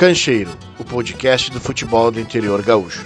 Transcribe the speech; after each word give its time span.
Cancheiro, 0.00 0.50
o 0.78 0.82
podcast 0.82 1.50
do 1.50 1.60
futebol 1.60 2.10
do 2.10 2.18
interior 2.18 2.62
gaúcho. 2.62 3.04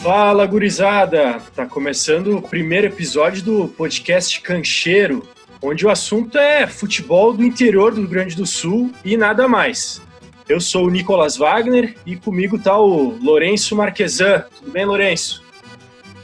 Fala, 0.00 0.46
gurizada! 0.46 1.40
Tá 1.56 1.66
começando 1.66 2.36
o 2.36 2.40
primeiro 2.40 2.86
episódio 2.86 3.42
do 3.42 3.66
podcast 3.66 4.40
Cancheiro, 4.40 5.26
onde 5.60 5.84
o 5.84 5.90
assunto 5.90 6.38
é 6.38 6.64
futebol 6.68 7.32
do 7.32 7.42
interior 7.42 7.90
do 7.90 8.02
Rio 8.02 8.08
Grande 8.08 8.36
do 8.36 8.46
Sul 8.46 8.92
e 9.04 9.16
nada 9.16 9.48
mais. 9.48 10.00
Eu 10.48 10.60
sou 10.60 10.86
o 10.86 10.90
Nicolas 10.90 11.36
Wagner 11.36 11.96
e 12.06 12.14
comigo 12.14 12.60
tá 12.60 12.78
o 12.78 13.18
Lourenço 13.20 13.74
Marquesan. 13.74 14.44
Tudo 14.60 14.70
bem, 14.70 14.84
Lourenço? 14.84 15.42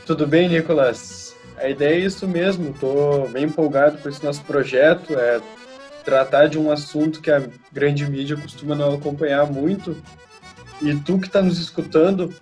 Tudo 0.07 0.25
bem, 0.25 0.49
Nicolas. 0.49 1.35
A 1.57 1.69
ideia 1.69 1.97
é 1.97 2.07
isso 2.07 2.29
mesmo. 2.29 2.73
Tô 2.79 3.27
bem 3.27 3.47
empolgado 3.47 3.99
com 3.99 4.09
esse 4.09 4.25
nosso 4.25 4.43
projeto. 4.43 5.19
É 5.19 5.41
tratar 6.09 6.47
de 6.47 6.59
um 6.59 6.71
assunto 6.71 7.21
que 7.21 7.31
a 7.31 7.43
grande 7.71 8.09
mídia 8.09 8.35
costuma 8.35 8.75
não 8.75 8.95
acompanhar 8.95 9.45
muito. 9.45 9.95
E 10.81 10.95
tu 10.95 11.19
que 11.19 11.27
está 11.27 11.43
nos 11.43 11.59
escutando, 11.59 12.35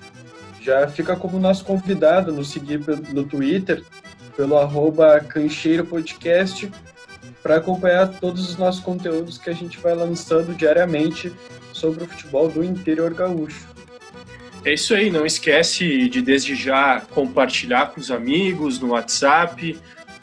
já 0.62 0.86
fica 0.86 1.16
como 1.16 1.40
nosso 1.40 1.64
convidado, 1.64 2.32
nos 2.32 2.48
seguir 2.48 2.80
no 3.12 3.24
Twitter, 3.24 3.82
pelo 4.36 4.56
arroba 4.56 5.18
Cancheiro 5.18 5.84
Podcast, 5.84 6.70
para 7.42 7.56
acompanhar 7.56 8.06
todos 8.20 8.48
os 8.48 8.56
nossos 8.56 8.80
conteúdos 8.80 9.36
que 9.36 9.50
a 9.50 9.52
gente 9.52 9.78
vai 9.78 9.96
lançando 9.96 10.54
diariamente 10.54 11.32
sobre 11.72 12.04
o 12.04 12.06
futebol 12.06 12.48
do 12.48 12.62
interior 12.62 13.12
gaúcho. 13.14 13.66
É 14.64 14.74
isso 14.74 14.94
aí, 14.94 15.10
não 15.10 15.26
esquece 15.26 16.08
de 16.08 16.22
desde 16.22 16.54
já 16.54 17.00
compartilhar 17.00 17.86
com 17.86 18.00
os 18.00 18.12
amigos 18.12 18.78
no 18.78 18.90
WhatsApp, 18.90 19.76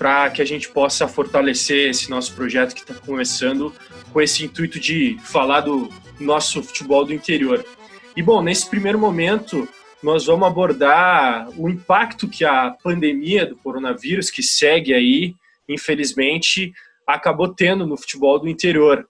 para 0.04 0.30
que 0.32 0.42
a 0.42 0.46
gente 0.46 0.68
possa 0.68 1.08
fortalecer 1.08 1.90
esse 1.90 2.10
nosso 2.10 2.36
projeto 2.36 2.76
que 2.76 2.82
está 2.82 2.94
começando 2.94 3.74
com 4.12 4.22
esse 4.22 4.44
intuito 4.44 4.78
de 4.78 5.18
falar 5.24 5.62
do 5.62 5.88
nosso 6.20 6.62
futebol 6.62 7.06
do 7.06 7.14
interior. 7.14 7.66
E 8.14 8.22
bom, 8.22 8.44
nesse 8.44 8.70
primeiro 8.70 9.00
momento, 9.00 9.66
nós 10.04 10.26
vamos 10.26 10.46
abordar 10.46 11.48
o 11.58 11.70
impacto 11.70 12.28
que 12.28 12.44
a 12.44 12.72
pandemia 12.84 13.46
do 13.46 13.56
coronavírus, 13.56 14.30
que 14.30 14.44
segue 14.44 14.94
aí, 14.94 15.36
infelizmente, 15.70 16.74
acabou 17.08 17.48
tendo 17.48 17.88
no 17.88 17.96
futebol 17.96 18.38
do 18.38 18.50
interior. 18.50 19.08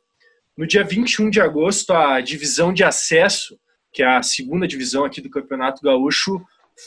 No 0.56 0.68
dia 0.68 0.84
21 0.84 1.31
de 1.31 1.42
agosto, 1.42 1.92
a 1.92 2.22
divisão 2.22 2.72
de 2.72 2.84
acesso, 2.84 3.58
que 3.92 4.03
é 4.03 4.08
a 4.08 4.22
segunda 4.22 4.68
divisão 4.68 5.06
aqui 5.06 5.22
do 5.22 5.30
Campeonato 5.31 5.81
Gaúcho, 5.81 6.40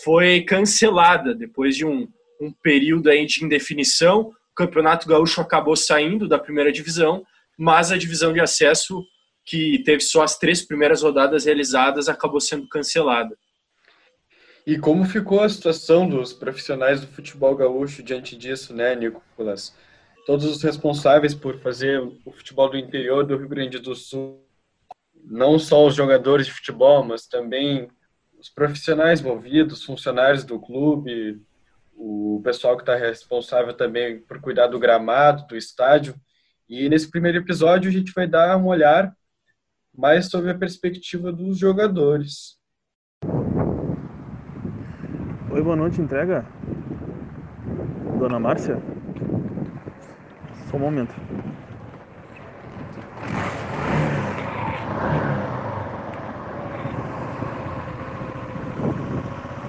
foi 0.04 0.42
cancelada 0.42 1.34
depois 1.34 1.76
de 1.76 1.84
um 1.84 2.06
um 2.40 2.52
período 2.52 3.10
aí 3.10 3.26
de 3.26 3.44
indefinição. 3.44 4.32
O 4.52 4.54
Campeonato 4.54 5.08
Gaúcho 5.08 5.40
acabou 5.40 5.76
saindo 5.76 6.28
da 6.28 6.38
primeira 6.38 6.72
divisão, 6.72 7.24
mas 7.58 7.92
a 7.92 7.96
divisão 7.96 8.32
de 8.32 8.40
acesso, 8.40 9.04
que 9.44 9.82
teve 9.84 10.00
só 10.00 10.22
as 10.22 10.38
três 10.38 10.62
primeiras 10.62 11.02
rodadas 11.02 11.44
realizadas, 11.44 12.08
acabou 12.08 12.40
sendo 12.40 12.68
cancelada. 12.68 13.36
E 14.66 14.76
como 14.76 15.04
ficou 15.04 15.42
a 15.42 15.48
situação 15.48 16.08
dos 16.08 16.32
profissionais 16.32 17.00
do 17.00 17.06
futebol 17.06 17.54
gaúcho 17.54 18.02
diante 18.02 18.36
disso, 18.36 18.74
né, 18.74 18.96
Nicolas? 18.96 19.76
Todos 20.26 20.44
os 20.44 20.60
responsáveis 20.60 21.34
por 21.34 21.60
fazer 21.60 22.00
o 22.00 22.32
futebol 22.32 22.68
do 22.68 22.76
interior 22.76 23.24
do 23.24 23.36
Rio 23.36 23.48
Grande 23.48 23.78
do 23.78 23.94
Sul, 23.94 24.44
não 25.24 25.56
só 25.56 25.86
os 25.86 25.94
jogadores 25.94 26.46
de 26.46 26.52
futebol, 26.52 27.04
mas 27.04 27.28
também 27.28 27.88
os 28.38 28.48
profissionais 28.48 29.20
envolvidos, 29.20 29.84
funcionários 29.84 30.42
do 30.42 30.58
clube, 30.58 31.40
o 31.96 32.40
pessoal 32.44 32.76
que 32.76 32.82
está 32.82 32.94
responsável 32.94 33.74
também 33.74 34.20
por 34.20 34.40
cuidar 34.40 34.66
do 34.66 34.78
gramado, 34.78 35.46
do 35.46 35.56
estádio. 35.56 36.14
E 36.68 36.88
nesse 36.88 37.10
primeiro 37.10 37.38
episódio 37.38 37.88
a 37.88 37.92
gente 37.92 38.12
vai 38.12 38.26
dar 38.26 38.56
um 38.56 38.66
olhar 38.66 39.12
mais 39.96 40.26
sobre 40.26 40.50
a 40.50 40.54
perspectiva 40.54 41.32
dos 41.32 41.58
jogadores. 41.58 42.56
Oi, 45.50 45.62
boa 45.62 45.76
noite, 45.76 46.00
entrega? 46.00 46.44
Dona 48.18 48.38
Márcia? 48.38 48.76
Só 50.70 50.76
um 50.76 50.80
momento. 50.80 51.14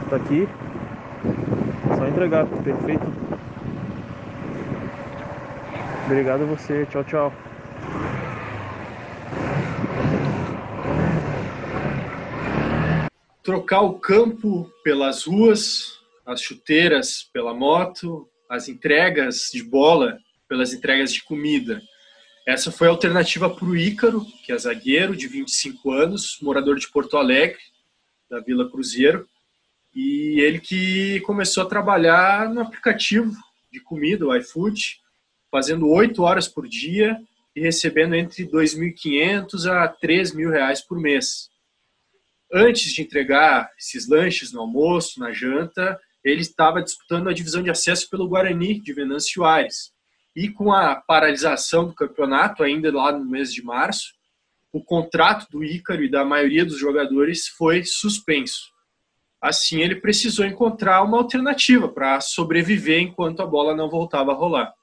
Tá 0.10 0.16
aqui? 0.16 0.48
Só 2.08 2.12
entregar, 2.12 2.48
perfeito. 2.64 3.06
Obrigado 6.06 6.44
a 6.44 6.46
você, 6.46 6.86
tchau, 6.86 7.04
tchau. 7.04 7.34
Trocar 13.44 13.82
o 13.82 14.00
campo 14.00 14.72
pelas 14.84 15.26
ruas, 15.26 16.00
as 16.26 16.42
chuteiras 16.42 17.24
pela 17.34 17.54
moto, 17.54 18.30
as 18.50 18.70
entregas 18.70 19.50
de 19.52 19.62
bola 19.62 20.18
pelas 20.48 20.74
entregas 20.74 21.14
de 21.14 21.22
comida. 21.24 21.82
Essa 22.48 22.72
foi 22.72 22.88
a 22.88 22.92
alternativa 22.92 23.50
para 23.50 23.66
o 23.66 23.76
Ícaro, 23.76 24.26
que 24.46 24.54
é 24.54 24.58
zagueiro 24.58 25.14
de 25.14 25.28
25 25.28 25.92
anos, 25.92 26.38
morador 26.42 26.78
de 26.80 26.88
Porto 26.88 27.18
Alegre, 27.18 27.60
da 28.30 28.40
Vila 28.40 28.70
Cruzeiro 28.70 29.28
e 30.00 30.40
ele 30.42 30.60
que 30.60 31.20
começou 31.22 31.64
a 31.64 31.68
trabalhar 31.68 32.54
no 32.54 32.62
aplicativo 32.62 33.32
de 33.72 33.80
comida, 33.80 34.28
o 34.28 34.36
iFood, 34.36 35.02
fazendo 35.50 35.90
oito 35.90 36.22
horas 36.22 36.48
por 36.48 36.68
dia 36.68 37.18
e 37.56 37.62
recebendo 37.62 38.14
entre 38.14 38.46
2.500 38.46 39.66
a 39.66 39.92
3.000 39.92 40.52
reais 40.52 40.82
por 40.82 41.00
mês. 41.00 41.50
Antes 42.54 42.94
de 42.94 43.02
entregar 43.02 43.72
esses 43.76 44.08
lanches 44.08 44.54
no 44.54 44.62
almoço, 44.62 45.20
na 45.20 45.32
janta, 45.32 46.00
ele 46.24 46.42
estava 46.42 46.84
disputando 46.84 47.28
a 47.28 47.34
divisão 47.34 47.64
de 47.64 47.72
acesso 47.72 48.08
pelo 48.08 48.30
Guarani 48.30 48.80
de 48.80 48.94
Venâncio 48.94 49.44
Aires. 49.44 49.92
E 50.36 50.48
com 50.48 50.72
a 50.72 50.96
paralisação 50.96 51.88
do 51.88 51.96
campeonato, 51.96 52.62
ainda 52.62 52.94
lá 52.94 53.12
no 53.12 53.26
mês 53.26 53.52
de 53.52 53.64
março, 53.64 54.14
o 54.72 54.84
contrato 54.84 55.48
do 55.50 55.64
Ícaro 55.64 56.04
e 56.04 56.12
da 56.12 56.24
maioria 56.24 56.64
dos 56.64 56.78
jogadores 56.78 57.48
foi 57.48 57.84
suspenso. 57.84 58.77
Assim, 59.42 59.82
ele 59.82 59.96
precisou 59.96 60.46
encontrar 60.46 61.04
uma 61.04 61.18
alternativa 61.18 61.88
para 61.88 62.20
sobreviver 62.20 63.02
enquanto 63.02 63.42
a 63.42 63.46
bola 63.46 63.76
não 63.76 63.90
voltava 63.90 64.32
a 64.32 64.36
rolar. 64.36 64.74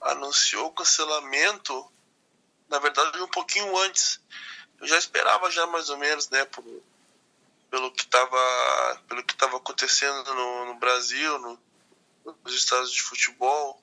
Anunciou 0.00 0.66
o 0.66 0.72
cancelamento, 0.72 1.90
na 2.68 2.78
verdade, 2.78 3.22
um 3.22 3.28
pouquinho 3.28 3.76
antes. 3.78 4.20
Eu 4.80 4.86
já 4.86 4.98
esperava 4.98 5.50
já 5.50 5.66
mais 5.66 5.90
ou 5.90 5.98
menos, 5.98 6.28
né, 6.30 6.44
por, 6.46 6.64
pelo 7.70 7.92
que 7.92 8.02
estava 8.02 9.00
pelo 9.08 9.22
que 9.22 9.32
estava 9.32 9.56
acontecendo 9.56 10.34
no, 10.34 10.66
no 10.66 10.74
Brasil, 10.74 11.38
no, 11.38 11.58
nos 12.44 12.54
estados 12.54 12.92
de 12.92 13.02
futebol, 13.02 13.80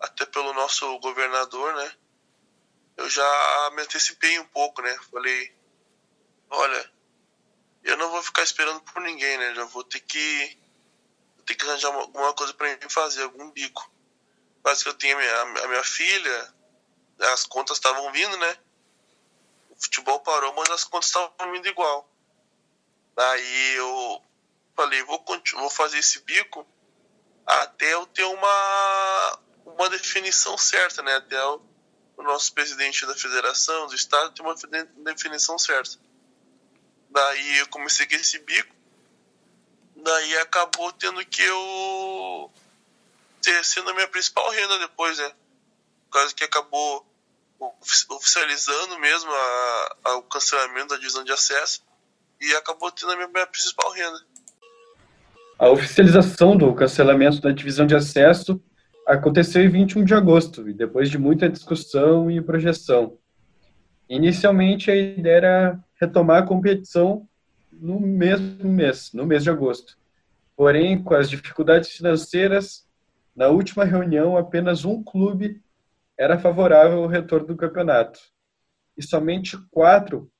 até 0.00 0.26
pelo 0.26 0.52
nosso 0.54 0.98
governador, 0.98 1.74
né? 1.74 1.92
Eu 2.96 3.08
já 3.08 3.70
me 3.74 3.82
antecipei 3.82 4.38
um 4.38 4.46
pouco, 4.46 4.82
né? 4.82 4.98
Falei, 5.10 5.54
olha, 6.50 6.90
eu 7.86 7.96
não 7.96 8.10
vou 8.10 8.22
ficar 8.22 8.42
esperando 8.42 8.80
por 8.80 9.00
ninguém, 9.00 9.38
né? 9.38 9.54
Já 9.54 9.64
vou 9.64 9.84
ter 9.84 10.00
que 10.00 10.58
ter 11.46 11.54
que 11.54 11.64
arranjar 11.64 11.94
alguma 11.94 12.34
coisa 12.34 12.52
para 12.52 12.68
mim 12.68 12.90
fazer, 12.90 13.22
algum 13.22 13.48
bico. 13.52 13.88
Quase 14.60 14.82
que 14.82 14.90
eu 14.90 14.94
tinha 14.94 15.14
a 15.14 15.18
minha, 15.18 15.62
a 15.62 15.68
minha 15.68 15.84
filha, 15.84 16.54
as 17.32 17.46
contas 17.46 17.76
estavam 17.76 18.10
vindo, 18.10 18.36
né? 18.38 18.58
O 19.70 19.80
futebol 19.80 20.18
parou, 20.20 20.52
mas 20.54 20.68
as 20.70 20.82
contas 20.82 21.06
estavam 21.06 21.52
vindo 21.52 21.68
igual. 21.68 22.10
Daí 23.14 23.74
eu 23.76 24.20
falei, 24.74 25.04
vou, 25.04 25.24
vou 25.54 25.70
fazer 25.70 25.98
esse 25.98 26.20
bico 26.22 26.66
até 27.46 27.94
eu 27.94 28.04
ter 28.06 28.24
uma, 28.24 29.38
uma 29.64 29.88
definição 29.88 30.58
certa, 30.58 31.00
né? 31.04 31.14
Até 31.14 31.40
o, 31.46 31.62
o 32.16 32.22
nosso 32.24 32.52
presidente 32.52 33.06
da 33.06 33.14
federação, 33.14 33.86
do 33.86 33.94
estado, 33.94 34.34
ter 34.34 34.42
uma 34.42 34.56
definição 35.04 35.56
certa. 35.56 36.04
Daí 37.16 37.58
eu 37.60 37.66
comecei 37.68 38.06
com 38.06 38.14
esse 38.14 38.38
bico. 38.40 38.76
Daí 40.04 40.36
acabou 40.36 40.92
tendo 40.92 41.24
que 41.24 41.40
eu 41.40 42.50
ter 43.40 43.64
sendo 43.64 43.88
a 43.88 43.94
minha 43.94 44.06
principal 44.06 44.50
renda 44.50 44.78
depois, 44.80 45.16
né? 45.16 45.32
Por 46.04 46.18
causa 46.18 46.34
que 46.34 46.44
acabou 46.44 47.06
oficializando 48.10 48.98
mesmo 48.98 49.30
a, 49.30 49.96
a, 50.04 50.16
o 50.16 50.24
cancelamento 50.24 50.88
da 50.88 50.98
divisão 50.98 51.24
de 51.24 51.32
acesso 51.32 51.80
e 52.38 52.54
acabou 52.54 52.92
tendo 52.92 53.12
a 53.12 53.16
minha, 53.16 53.28
minha 53.28 53.46
principal 53.46 53.90
renda. 53.92 54.20
A 55.58 55.70
oficialização 55.70 56.54
do 56.54 56.74
cancelamento 56.74 57.40
da 57.40 57.50
divisão 57.50 57.86
de 57.86 57.94
acesso 57.94 58.62
aconteceu 59.06 59.62
em 59.64 59.70
21 59.70 60.04
de 60.04 60.12
agosto, 60.12 60.68
e 60.68 60.74
depois 60.74 61.08
de 61.08 61.16
muita 61.16 61.48
discussão 61.48 62.30
e 62.30 62.42
projeção. 62.42 63.16
Inicialmente, 64.06 64.90
a 64.90 64.96
ideia 64.96 65.36
era 65.36 65.85
retomar 66.00 66.42
a 66.42 66.46
competição 66.46 67.28
no 67.72 68.00
mesmo 68.00 68.68
mês, 68.70 69.12
no 69.12 69.26
mês 69.26 69.42
de 69.42 69.50
agosto. 69.50 69.98
Porém, 70.56 71.02
com 71.02 71.14
as 71.14 71.28
dificuldades 71.28 71.90
financeiras, 71.90 72.86
na 73.34 73.48
última 73.48 73.84
reunião, 73.84 74.36
apenas 74.36 74.84
um 74.84 75.02
clube 75.02 75.62
era 76.18 76.38
favorável 76.38 77.02
ao 77.02 77.08
retorno 77.08 77.48
do 77.48 77.56
campeonato. 77.56 78.18
E 78.96 79.02
somente 79.02 79.58
quatro 79.70 80.30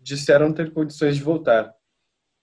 disseram 0.00 0.52
ter 0.52 0.72
condições 0.72 1.16
de 1.16 1.22
voltar. 1.22 1.72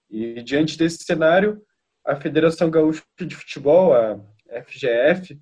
E 0.09 0.41
diante 0.41 0.77
desse 0.77 1.03
cenário, 1.03 1.61
a 2.05 2.15
Federação 2.15 2.69
Gaúcha 2.69 3.03
de 3.19 3.35
Futebol, 3.35 3.93
a 3.93 4.17
FGF, 4.63 5.37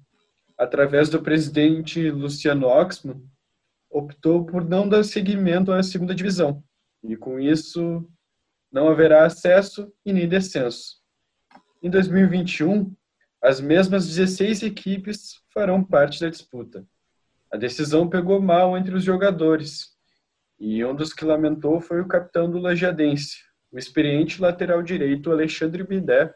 através 0.57 1.09
do 1.09 1.21
presidente 1.21 2.09
Luciano 2.09 2.67
Oxman, 2.67 3.21
optou 3.89 4.43
por 4.45 4.67
não 4.67 4.89
dar 4.89 5.03
seguimento 5.03 5.71
à 5.71 5.83
segunda 5.83 6.15
divisão. 6.15 6.63
E 7.07 7.15
com 7.15 7.39
isso, 7.39 8.07
não 8.71 8.87
haverá 8.87 9.25
acesso 9.25 9.91
e 10.05 10.11
nem 10.11 10.27
descenso. 10.27 10.97
Em 11.81 11.89
2021, 11.89 12.93
as 13.41 13.61
mesmas 13.61 14.07
16 14.07 14.63
equipes 14.63 15.41
farão 15.53 15.83
parte 15.83 16.19
da 16.19 16.29
disputa. 16.29 16.85
A 17.51 17.57
decisão 17.57 18.09
pegou 18.09 18.41
mal 18.41 18.77
entre 18.77 18.95
os 18.95 19.03
jogadores, 19.03 19.95
e 20.59 20.83
um 20.83 20.95
dos 20.95 21.13
que 21.13 21.25
lamentou 21.25 21.79
foi 21.79 22.01
o 22.01 22.07
capitão 22.07 22.49
do 22.49 22.59
Lajadense, 22.59 23.37
o 23.71 23.77
experiente 23.77 24.41
lateral 24.41 24.81
direito 24.81 25.31
Alexandre 25.31 25.83
Bidé, 25.83 26.33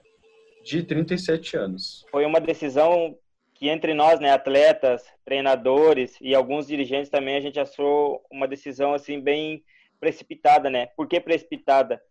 de 0.63 0.83
37 0.83 1.57
anos. 1.57 2.06
Foi 2.12 2.25
uma 2.25 2.39
decisão 2.39 3.18
que 3.56 3.69
entre 3.69 3.94
nós, 3.94 4.19
né, 4.19 4.31
atletas, 4.31 5.04
treinadores 5.25 6.15
e 6.22 6.36
alguns 6.36 6.68
dirigentes 6.68 7.10
também 7.10 7.36
a 7.36 7.42
gente 7.42 7.60
achou 7.60 8.22
uma 8.31 8.48
decisão 8.48 8.94
assim 8.94 9.19
bem 9.19 9.63
precipitada, 10.00 10.69
né? 10.69 10.88
Por 10.96 11.07
que 11.07 11.19
precipitada? 11.19 12.01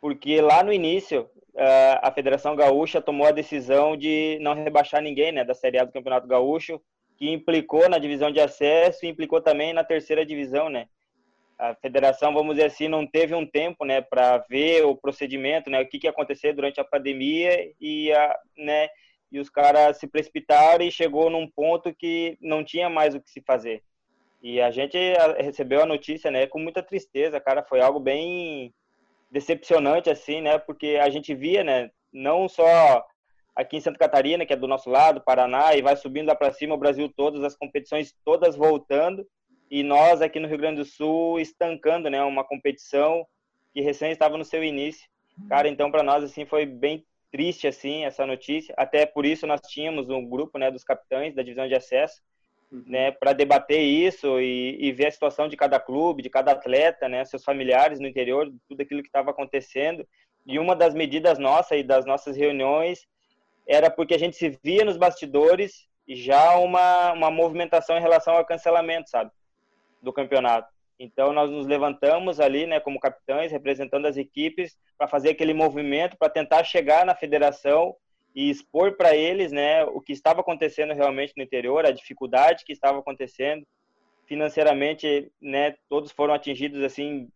Porque 0.00 0.40
lá 0.40 0.62
no 0.62 0.72
início 0.72 1.28
a 2.02 2.12
Federação 2.12 2.54
Gaúcha 2.54 3.00
tomou 3.00 3.26
a 3.26 3.32
decisão 3.32 3.96
de 3.96 4.38
não 4.40 4.54
rebaixar 4.54 5.00
ninguém, 5.02 5.32
né, 5.32 5.42
da 5.42 5.54
Série 5.54 5.78
A 5.78 5.84
do 5.84 5.92
Campeonato 5.92 6.26
Gaúcho, 6.26 6.80
que 7.16 7.30
implicou 7.30 7.88
na 7.88 7.98
divisão 7.98 8.30
de 8.30 8.40
acesso 8.40 9.06
e 9.06 9.08
implicou 9.08 9.40
também 9.40 9.72
na 9.72 9.82
terceira 9.82 10.24
divisão, 10.24 10.68
né? 10.68 10.86
A 11.58 11.74
federação, 11.74 12.34
vamos 12.34 12.56
dizer 12.56 12.66
assim, 12.66 12.88
não 12.88 13.06
teve 13.06 13.34
um 13.34 13.46
tempo, 13.46 13.86
né, 13.86 14.02
para 14.02 14.44
ver 14.50 14.84
o 14.84 14.94
procedimento, 14.94 15.70
né, 15.70 15.80
o 15.80 15.88
que 15.88 15.98
que 15.98 16.06
ia 16.06 16.10
acontecer 16.10 16.52
durante 16.52 16.78
a 16.78 16.84
pandemia 16.84 17.72
e 17.80 18.12
a, 18.12 18.38
né, 18.58 18.88
e 19.32 19.40
os 19.40 19.48
caras 19.48 19.98
se 19.98 20.06
precipitaram 20.06 20.84
e 20.84 20.92
chegou 20.92 21.30
num 21.30 21.48
ponto 21.48 21.94
que 21.94 22.36
não 22.42 22.62
tinha 22.62 22.90
mais 22.90 23.14
o 23.14 23.20
que 23.20 23.30
se 23.30 23.40
fazer. 23.40 23.82
E 24.42 24.60
a 24.60 24.70
gente 24.70 24.96
recebeu 25.38 25.82
a 25.82 25.86
notícia, 25.86 26.30
né, 26.30 26.46
com 26.46 26.58
muita 26.58 26.82
tristeza, 26.82 27.40
cara, 27.40 27.62
foi 27.62 27.80
algo 27.80 27.98
bem 27.98 28.72
decepcionante 29.30 30.08
assim, 30.08 30.40
né, 30.40 30.58
porque 30.58 30.98
a 31.00 31.08
gente 31.10 31.34
via, 31.34 31.64
né, 31.64 31.90
não 32.12 32.48
só 32.48 33.04
aqui 33.54 33.76
em 33.78 33.80
Santa 33.80 33.98
Catarina, 33.98 34.46
que 34.46 34.52
é 34.52 34.56
do 34.56 34.68
nosso 34.68 34.90
lado, 34.90 35.20
Paraná, 35.20 35.74
e 35.74 35.82
vai 35.82 35.96
subindo 35.96 36.28
lá 36.28 36.34
para 36.34 36.52
cima 36.52 36.74
o 36.74 36.78
Brasil 36.78 37.12
todas 37.16 37.42
as 37.42 37.56
competições 37.56 38.14
todas 38.24 38.54
voltando, 38.54 39.26
e 39.70 39.82
nós 39.82 40.22
aqui 40.22 40.38
no 40.38 40.46
Rio 40.46 40.58
Grande 40.58 40.76
do 40.76 40.84
Sul 40.84 41.40
estancando, 41.40 42.08
né, 42.08 42.22
uma 42.22 42.44
competição 42.44 43.26
que 43.72 43.80
recém 43.80 44.12
estava 44.12 44.38
no 44.38 44.44
seu 44.44 44.62
início. 44.62 45.08
Cara, 45.48 45.68
então 45.68 45.90
para 45.90 46.02
nós 46.02 46.24
assim 46.24 46.46
foi 46.46 46.64
bem 46.64 47.04
triste 47.30 47.66
assim 47.66 48.04
essa 48.04 48.24
notícia. 48.24 48.74
Até 48.78 49.04
por 49.04 49.26
isso 49.26 49.46
nós 49.46 49.60
tínhamos 49.60 50.08
um 50.08 50.26
grupo, 50.26 50.56
né, 50.58 50.70
dos 50.70 50.84
capitães 50.84 51.34
da 51.34 51.42
divisão 51.42 51.68
de 51.68 51.74
acesso. 51.74 52.22
Né, 52.70 53.12
para 53.12 53.32
debater 53.32 53.80
isso 53.80 54.40
e, 54.40 54.76
e, 54.80 54.92
ver 54.92 55.06
a 55.06 55.10
situação 55.10 55.48
de 55.48 55.56
cada 55.56 55.78
clube, 55.78 56.22
de 56.22 56.30
cada 56.30 56.52
atleta, 56.52 57.08
né, 57.08 57.24
seus 57.24 57.44
familiares 57.44 58.00
no 58.00 58.08
interior, 58.08 58.52
tudo 58.68 58.80
aquilo 58.80 59.02
que 59.02 59.08
estava 59.08 59.30
acontecendo. 59.30 60.06
E 60.44 60.58
uma 60.58 60.74
das 60.74 60.94
medidas 60.94 61.38
nossas 61.38 61.80
e 61.80 61.82
das 61.82 62.04
nossas 62.04 62.36
reuniões 62.36 63.06
era 63.66 63.90
porque 63.90 64.14
a 64.14 64.18
gente 64.18 64.36
se 64.36 64.58
via 64.62 64.84
nos 64.84 64.96
bastidores 64.96 65.86
já 66.08 66.56
uma 66.56 67.12
uma 67.12 67.30
movimentação 67.30 67.98
em 67.98 68.00
relação 68.00 68.36
ao 68.36 68.44
cancelamento, 68.44 69.10
sabe, 69.10 69.30
do 70.00 70.12
campeonato. 70.12 70.72
Então 70.98 71.32
nós 71.32 71.50
nos 71.50 71.66
levantamos 71.66 72.40
ali, 72.40 72.66
né, 72.66 72.80
como 72.80 73.00
capitães, 73.00 73.52
representando 73.52 74.06
as 74.06 74.16
equipes, 74.16 74.76
para 74.96 75.08
fazer 75.08 75.30
aquele 75.30 75.52
movimento, 75.52 76.16
para 76.16 76.30
tentar 76.30 76.64
chegar 76.64 77.04
na 77.04 77.14
federação 77.14 77.94
e 78.36 78.50
expor 78.50 78.98
para 78.98 79.16
eles, 79.16 79.50
né, 79.50 79.82
o 79.84 80.00
que 80.00 80.12
estava 80.12 80.42
acontecendo 80.42 80.92
realmente 80.92 81.32
no 81.36 81.42
interior, 81.42 81.86
a 81.86 81.90
dificuldade 81.90 82.64
que 82.66 82.72
estava 82.72 82.98
acontecendo 82.98 83.66
financeiramente, 84.26 85.32
né, 85.40 85.74
todos 85.88 86.12
foram 86.12 86.34
atingidos 86.34 86.82
assim 86.82 87.30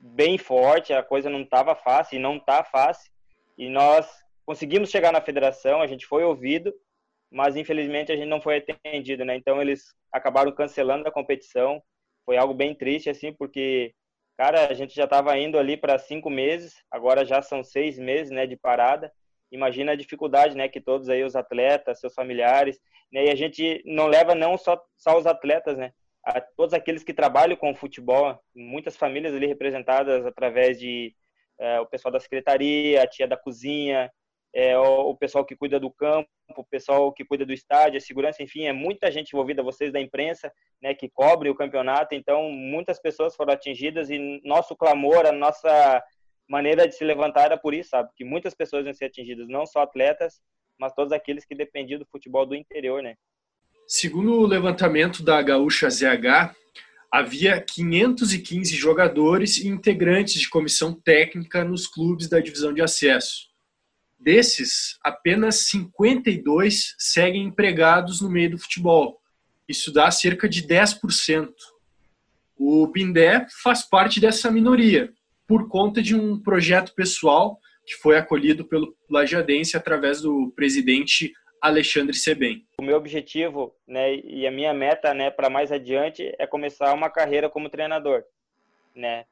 bem 0.00 0.38
forte, 0.38 0.94
a 0.94 1.02
coisa 1.02 1.28
não 1.28 1.42
estava 1.42 1.74
fácil 1.74 2.16
e 2.16 2.18
não 2.18 2.38
está 2.38 2.64
fácil. 2.64 3.12
E 3.58 3.68
nós 3.68 4.08
conseguimos 4.46 4.88
chegar 4.88 5.12
na 5.12 5.20
federação, 5.20 5.82
a 5.82 5.86
gente 5.86 6.06
foi 6.06 6.24
ouvido, 6.24 6.72
mas 7.30 7.54
infelizmente 7.54 8.10
a 8.10 8.16
gente 8.16 8.28
não 8.28 8.40
foi 8.40 8.56
atendido, 8.56 9.24
né? 9.24 9.36
Então 9.36 9.60
eles 9.60 9.94
acabaram 10.10 10.50
cancelando 10.52 11.06
a 11.06 11.12
competição 11.12 11.82
foi 12.24 12.36
algo 12.36 12.52
bem 12.52 12.74
triste, 12.74 13.08
assim, 13.08 13.32
porque, 13.32 13.94
cara, 14.36 14.68
a 14.68 14.74
gente 14.74 14.94
já 14.94 15.04
estava 15.04 15.36
indo 15.38 15.58
ali 15.58 15.78
para 15.78 15.98
cinco 15.98 16.28
meses, 16.28 16.74
agora 16.90 17.24
já 17.24 17.40
são 17.40 17.64
seis 17.64 17.98
meses, 17.98 18.30
né, 18.30 18.46
de 18.46 18.54
parada. 18.54 19.10
Imagina 19.50 19.92
a 19.92 19.96
dificuldade, 19.96 20.56
né, 20.56 20.68
que 20.68 20.80
todos 20.80 21.08
aí, 21.08 21.24
os 21.24 21.36
atletas, 21.36 22.00
seus 22.00 22.14
familiares, 22.14 22.80
né, 23.12 23.26
e 23.26 23.30
a 23.30 23.34
gente 23.34 23.82
não 23.86 24.06
leva 24.06 24.34
não 24.34 24.56
só, 24.58 24.80
só 24.96 25.16
os 25.16 25.26
atletas, 25.26 25.76
né, 25.76 25.92
a 26.24 26.40
todos 26.40 26.74
aqueles 26.74 27.02
que 27.02 27.14
trabalham 27.14 27.56
com 27.56 27.70
o 27.70 27.76
futebol, 27.76 28.38
muitas 28.54 28.96
famílias 28.96 29.34
ali 29.34 29.46
representadas 29.46 30.26
através 30.26 30.78
de 30.78 31.14
é, 31.58 31.80
o 31.80 31.86
pessoal 31.86 32.12
da 32.12 32.20
secretaria, 32.20 33.02
a 33.02 33.06
tia 33.06 33.26
da 33.26 33.36
cozinha, 33.36 34.10
é, 34.54 34.78
o, 34.78 35.10
o, 35.10 35.16
pessoal 35.16 35.44
que 35.44 35.56
cuida 35.56 35.78
do 35.78 35.90
campo, 35.90 36.28
o 36.56 36.64
pessoal 36.64 37.12
que 37.12 37.24
cuida 37.24 37.44
do 37.44 37.52
estádio, 37.52 37.98
a 37.98 38.00
segurança, 38.00 38.42
enfim, 38.42 38.64
é 38.64 38.72
muita 38.72 39.10
gente 39.10 39.32
envolvida, 39.32 39.62
vocês 39.62 39.92
da 39.92 40.00
imprensa, 40.00 40.52
né, 40.80 40.94
que 40.94 41.08
cobre 41.08 41.50
o 41.50 41.54
campeonato, 41.54 42.14
então 42.14 42.50
muitas 42.50 42.98
pessoas 43.00 43.36
foram 43.36 43.52
atingidas 43.52 44.10
e 44.10 44.40
nosso 44.44 44.76
clamor, 44.76 45.26
a 45.26 45.32
nossa 45.32 46.02
maneira 46.48 46.88
de 46.88 46.94
se 46.94 47.04
levantar 47.04 47.44
era 47.44 47.58
por 47.58 47.74
isso, 47.74 47.90
sabe, 47.90 48.08
que 48.16 48.24
muitas 48.24 48.54
pessoas 48.54 48.84
iam 48.84 48.94
ser 48.94 49.06
atingidas, 49.06 49.48
não 49.48 49.66
só 49.66 49.80
atletas, 49.80 50.40
mas 50.78 50.94
todos 50.94 51.12
aqueles 51.12 51.44
que 51.44 51.54
dependiam 51.54 51.98
do 51.98 52.06
futebol 52.06 52.46
do 52.46 52.54
interior, 52.54 53.02
né. 53.02 53.14
Segundo 53.86 54.32
o 54.32 54.46
levantamento 54.46 55.22
da 55.22 55.40
Gaúcha 55.42 55.88
ZH, 55.88 56.54
havia 57.10 57.60
515 57.60 58.76
jogadores 58.76 59.58
e 59.58 59.68
integrantes 59.68 60.40
de 60.40 60.48
comissão 60.48 60.92
técnica 60.92 61.64
nos 61.64 61.86
clubes 61.86 62.28
da 62.28 62.38
divisão 62.38 62.72
de 62.72 62.82
acesso. 62.82 63.48
Desses, 64.18 64.98
apenas 65.02 65.68
52 65.68 66.94
seguem 66.98 67.44
empregados 67.44 68.20
no 68.20 68.30
meio 68.30 68.50
do 68.50 68.58
futebol. 68.58 69.20
Isso 69.66 69.92
dá 69.92 70.10
cerca 70.10 70.48
de 70.48 70.66
10%. 70.66 71.50
O 72.56 72.86
Bindé 72.88 73.46
faz 73.62 73.82
parte 73.88 74.20
dessa 74.20 74.50
minoria, 74.50 75.12
por 75.48 75.66
conta 75.66 76.02
de 76.02 76.14
um 76.14 76.38
projeto 76.38 76.94
pessoal 76.94 77.58
que 77.86 77.94
foi 77.94 78.18
acolhido 78.18 78.66
pelo 78.66 78.94
Lajadense 79.10 79.78
através 79.78 80.20
do 80.20 80.52
presidente 80.54 81.32
Alexandre 81.60 82.14
Sebem. 82.14 82.66
O 82.78 82.84
meu 82.84 82.98
objetivo 82.98 83.74
né, 83.86 84.14
e 84.16 84.46
a 84.46 84.50
minha 84.50 84.74
meta 84.74 85.14
né, 85.14 85.30
para 85.30 85.48
mais 85.48 85.72
adiante 85.72 86.30
é 86.38 86.46
começar 86.46 86.92
uma 86.92 87.08
carreira 87.08 87.48
como 87.48 87.70
treinador. 87.70 88.22
Né? 88.94 89.24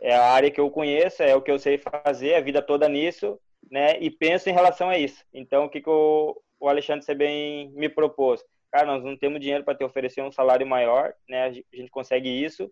É 0.00 0.14
a 0.14 0.30
área 0.30 0.50
que 0.50 0.60
eu 0.60 0.70
conheço, 0.70 1.24
é 1.24 1.34
o 1.34 1.42
que 1.42 1.50
eu 1.50 1.58
sei 1.58 1.76
fazer, 1.76 2.36
a 2.36 2.40
vida 2.40 2.62
toda 2.62 2.88
nisso, 2.88 3.36
né? 3.68 3.98
E 4.00 4.10
penso 4.10 4.48
em 4.48 4.52
relação 4.52 4.88
a 4.88 4.96
isso. 4.96 5.24
Então, 5.34 5.64
o 5.64 5.68
que, 5.68 5.80
que 5.80 5.90
o, 5.90 6.40
o 6.60 6.68
Alexandre 6.68 7.04
Sebem 7.04 7.72
me 7.74 7.88
propôs? 7.88 8.40
Cara, 8.70 8.86
nós 8.86 9.02
não 9.02 9.16
temos 9.16 9.40
dinheiro 9.40 9.64
para 9.64 9.74
te 9.74 9.82
oferecer 9.82 10.22
um 10.22 10.30
salário 10.30 10.64
maior, 10.64 11.12
né? 11.28 11.46
A 11.46 11.76
gente 11.76 11.90
consegue 11.90 12.28
isso, 12.28 12.70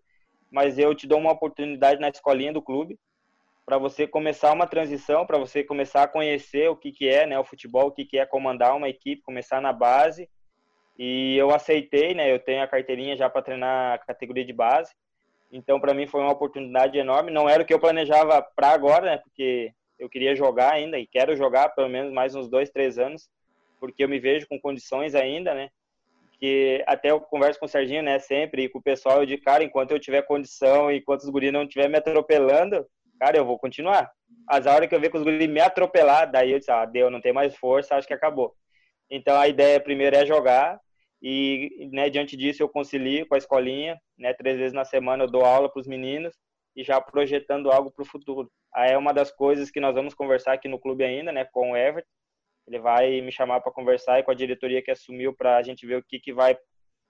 mas 0.51 0.77
eu 0.77 0.93
te 0.95 1.07
dou 1.07 1.19
uma 1.19 1.31
oportunidade 1.31 1.99
na 1.99 2.09
escolinha 2.09 2.53
do 2.53 2.61
clube 2.61 2.97
para 3.67 3.77
você 3.77 4.07
começar 4.07 4.53
uma 4.53 4.65
transição, 4.65 5.25
para 5.25 5.37
você 5.37 5.61
começar 5.61 6.03
a 6.03 6.07
conhecer 6.07 6.69
o 6.69 6.75
que, 6.75 6.89
que 6.89 7.09
é 7.09 7.27
né, 7.27 7.37
o 7.37 7.43
futebol, 7.43 7.87
o 7.87 7.91
que, 7.91 8.05
que 8.05 8.17
é 8.17 8.25
comandar 8.25 8.73
uma 8.73 8.87
equipe, 8.87 9.21
começar 9.21 9.61
na 9.61 9.73
base. 9.73 10.29
E 10.97 11.35
eu 11.35 11.53
aceitei, 11.53 12.13
né? 12.13 12.31
Eu 12.31 12.39
tenho 12.39 12.63
a 12.63 12.67
carteirinha 12.67 13.17
já 13.17 13.29
para 13.29 13.41
treinar 13.41 13.95
a 13.95 13.97
categoria 13.97 14.45
de 14.45 14.53
base. 14.53 14.95
Então, 15.51 15.81
para 15.81 15.93
mim 15.93 16.07
foi 16.07 16.21
uma 16.21 16.31
oportunidade 16.31 16.97
enorme. 16.97 17.29
Não 17.29 17.47
era 17.49 17.61
o 17.61 17.65
que 17.65 17.73
eu 17.73 17.79
planejava 17.79 18.41
para 18.41 18.69
agora, 18.69 19.05
né? 19.05 19.17
Porque 19.17 19.73
eu 19.99 20.09
queria 20.09 20.33
jogar 20.33 20.71
ainda 20.71 20.97
e 20.97 21.05
quero 21.05 21.35
jogar 21.35 21.69
pelo 21.69 21.89
menos 21.89 22.13
mais 22.13 22.35
uns 22.35 22.47
dois, 22.47 22.69
três 22.69 22.97
anos, 22.97 23.29
porque 23.81 24.01
eu 24.01 24.09
me 24.09 24.17
vejo 24.17 24.47
com 24.47 24.59
condições 24.59 25.13
ainda, 25.13 25.53
né? 25.53 25.69
Que 26.39 26.83
até 26.85 27.11
eu 27.11 27.19
converso 27.19 27.59
com 27.59 27.65
o 27.65 27.69
Serginho, 27.69 28.03
né, 28.03 28.19
sempre, 28.19 28.63
e 28.63 28.69
com 28.69 28.79
o 28.79 28.83
pessoal, 28.83 29.25
de 29.25 29.37
cara, 29.37 29.63
enquanto 29.63 29.91
eu 29.91 29.99
tiver 29.99 30.21
condição 30.21 30.91
enquanto 30.91 31.21
os 31.21 31.29
guris 31.29 31.51
não 31.51 31.63
estiver 31.63 31.89
me 31.89 31.97
atropelando, 31.97 32.85
cara, 33.19 33.37
eu 33.37 33.45
vou 33.45 33.57
continuar. 33.57 34.11
As 34.47 34.65
horas 34.65 34.87
que 34.87 34.95
eu 34.95 34.99
ver 34.99 35.09
que 35.09 35.17
os 35.17 35.23
guris 35.23 35.49
me 35.49 35.59
atropelar, 35.59 36.31
daí 36.31 36.51
eu 36.51 36.59
disse, 36.59 36.71
ah, 36.71 36.85
deu, 36.85 37.09
não 37.09 37.21
tem 37.21 37.33
mais 37.33 37.55
força, 37.55 37.95
acho 37.95 38.07
que 38.07 38.13
acabou. 38.13 38.53
Então 39.09 39.39
a 39.39 39.47
ideia 39.47 39.79
primeiro 39.79 40.15
é 40.15 40.25
jogar 40.25 40.79
e, 41.21 41.89
né, 41.91 42.09
diante 42.09 42.37
disso 42.37 42.61
eu 42.61 42.69
concilio 42.69 43.27
com 43.27 43.35
a 43.35 43.37
escolinha, 43.37 43.99
né, 44.17 44.33
três 44.33 44.57
vezes 44.57 44.73
na 44.73 44.85
semana 44.85 45.23
eu 45.23 45.31
dou 45.31 45.43
aula 45.43 45.71
para 45.71 45.79
os 45.79 45.87
meninos 45.87 46.33
e 46.75 46.83
já 46.83 47.01
projetando 47.01 47.71
algo 47.71 47.91
para 47.91 48.03
o 48.03 48.07
futuro. 48.07 48.51
Aí 48.73 48.91
é 48.91 48.97
uma 48.97 49.13
das 49.13 49.31
coisas 49.31 49.71
que 49.71 49.79
nós 49.79 49.95
vamos 49.95 50.13
conversar 50.13 50.53
aqui 50.53 50.67
no 50.67 50.79
clube 50.79 51.03
ainda, 51.03 51.31
né, 51.31 51.45
com 51.51 51.71
o 51.71 51.77
Everton. 51.77 52.07
Ele 52.67 52.79
vai 52.79 53.21
me 53.21 53.31
chamar 53.31 53.61
para 53.61 53.71
conversar 53.71 54.19
e 54.19 54.23
com 54.23 54.31
a 54.31 54.35
diretoria 54.35 54.81
que 54.81 54.91
assumiu 54.91 55.33
para 55.33 55.57
a 55.57 55.63
gente 55.63 55.85
ver 55.87 55.97
o 55.97 56.03
que, 56.03 56.19
que 56.19 56.33
vai 56.33 56.57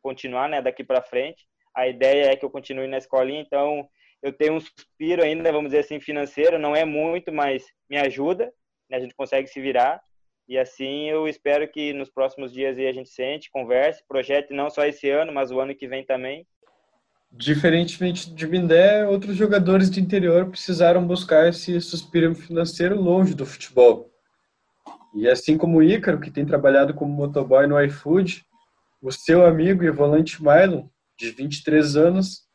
continuar, 0.01 0.47
né, 0.47 0.61
daqui 0.61 0.83
para 0.83 1.01
frente. 1.01 1.45
A 1.75 1.87
ideia 1.87 2.31
é 2.31 2.35
que 2.35 2.45
eu 2.45 2.49
continue 2.49 2.87
na 2.87 2.97
escolinha, 2.97 3.41
então 3.41 3.87
eu 4.21 4.31
tenho 4.31 4.53
um 4.53 4.59
suspiro 4.59 5.23
ainda, 5.23 5.51
vamos 5.51 5.69
dizer 5.69 5.79
assim, 5.79 5.99
financeiro, 5.99 6.57
não 6.57 6.75
é 6.75 6.85
muito, 6.85 7.31
mas 7.31 7.65
me 7.89 7.97
ajuda, 7.97 8.51
né, 8.89 8.97
a 8.97 8.99
gente 8.99 9.15
consegue 9.15 9.47
se 9.47 9.59
virar. 9.59 10.01
E 10.47 10.57
assim 10.57 11.09
eu 11.09 11.27
espero 11.27 11.67
que 11.69 11.91
nos 11.91 12.09
próximos 12.09 12.53
dias 12.53 12.77
a 12.77 12.91
gente 12.91 13.09
sente, 13.09 13.51
converse, 13.51 14.03
projete 14.07 14.53
não 14.53 14.69
só 14.69 14.85
esse 14.85 15.09
ano, 15.09 15.33
mas 15.33 15.51
o 15.51 15.59
ano 15.59 15.75
que 15.75 15.87
vem 15.87 16.05
também. 16.05 16.47
Diferentemente 17.29 18.33
de 18.33 18.47
Mindé, 18.47 19.05
outros 19.05 19.35
jogadores 19.35 19.89
do 19.89 19.99
interior 19.99 20.49
precisaram 20.49 21.05
buscar 21.05 21.49
esse 21.49 21.79
suspiro 21.81 22.33
financeiro 22.33 22.95
longe 22.95 23.35
do 23.35 23.45
futebol. 23.45 24.09
E 25.17 25.27
assim 25.27 25.57
como 25.57 25.79
o 25.79 25.83
Ícaro, 25.83 26.19
que 26.19 26.31
tem 26.31 26.45
trabalhado 26.45 26.93
como 26.93 27.11
motoboy 27.11 27.67
no 27.67 27.81
iFood, 27.81 28.45
o 29.01 29.11
seu 29.11 29.45
amigo 29.45 29.83
e 29.83 29.91
volante 29.91 30.41
Mylon, 30.41 30.87
de 31.17 31.31
23 31.31 31.95
anos, 31.95 32.47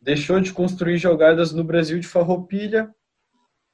deixou 0.00 0.40
de 0.40 0.52
construir 0.52 0.98
jogadas 0.98 1.52
no 1.52 1.62
Brasil 1.62 2.00
de 2.00 2.08
farroupilha 2.08 2.90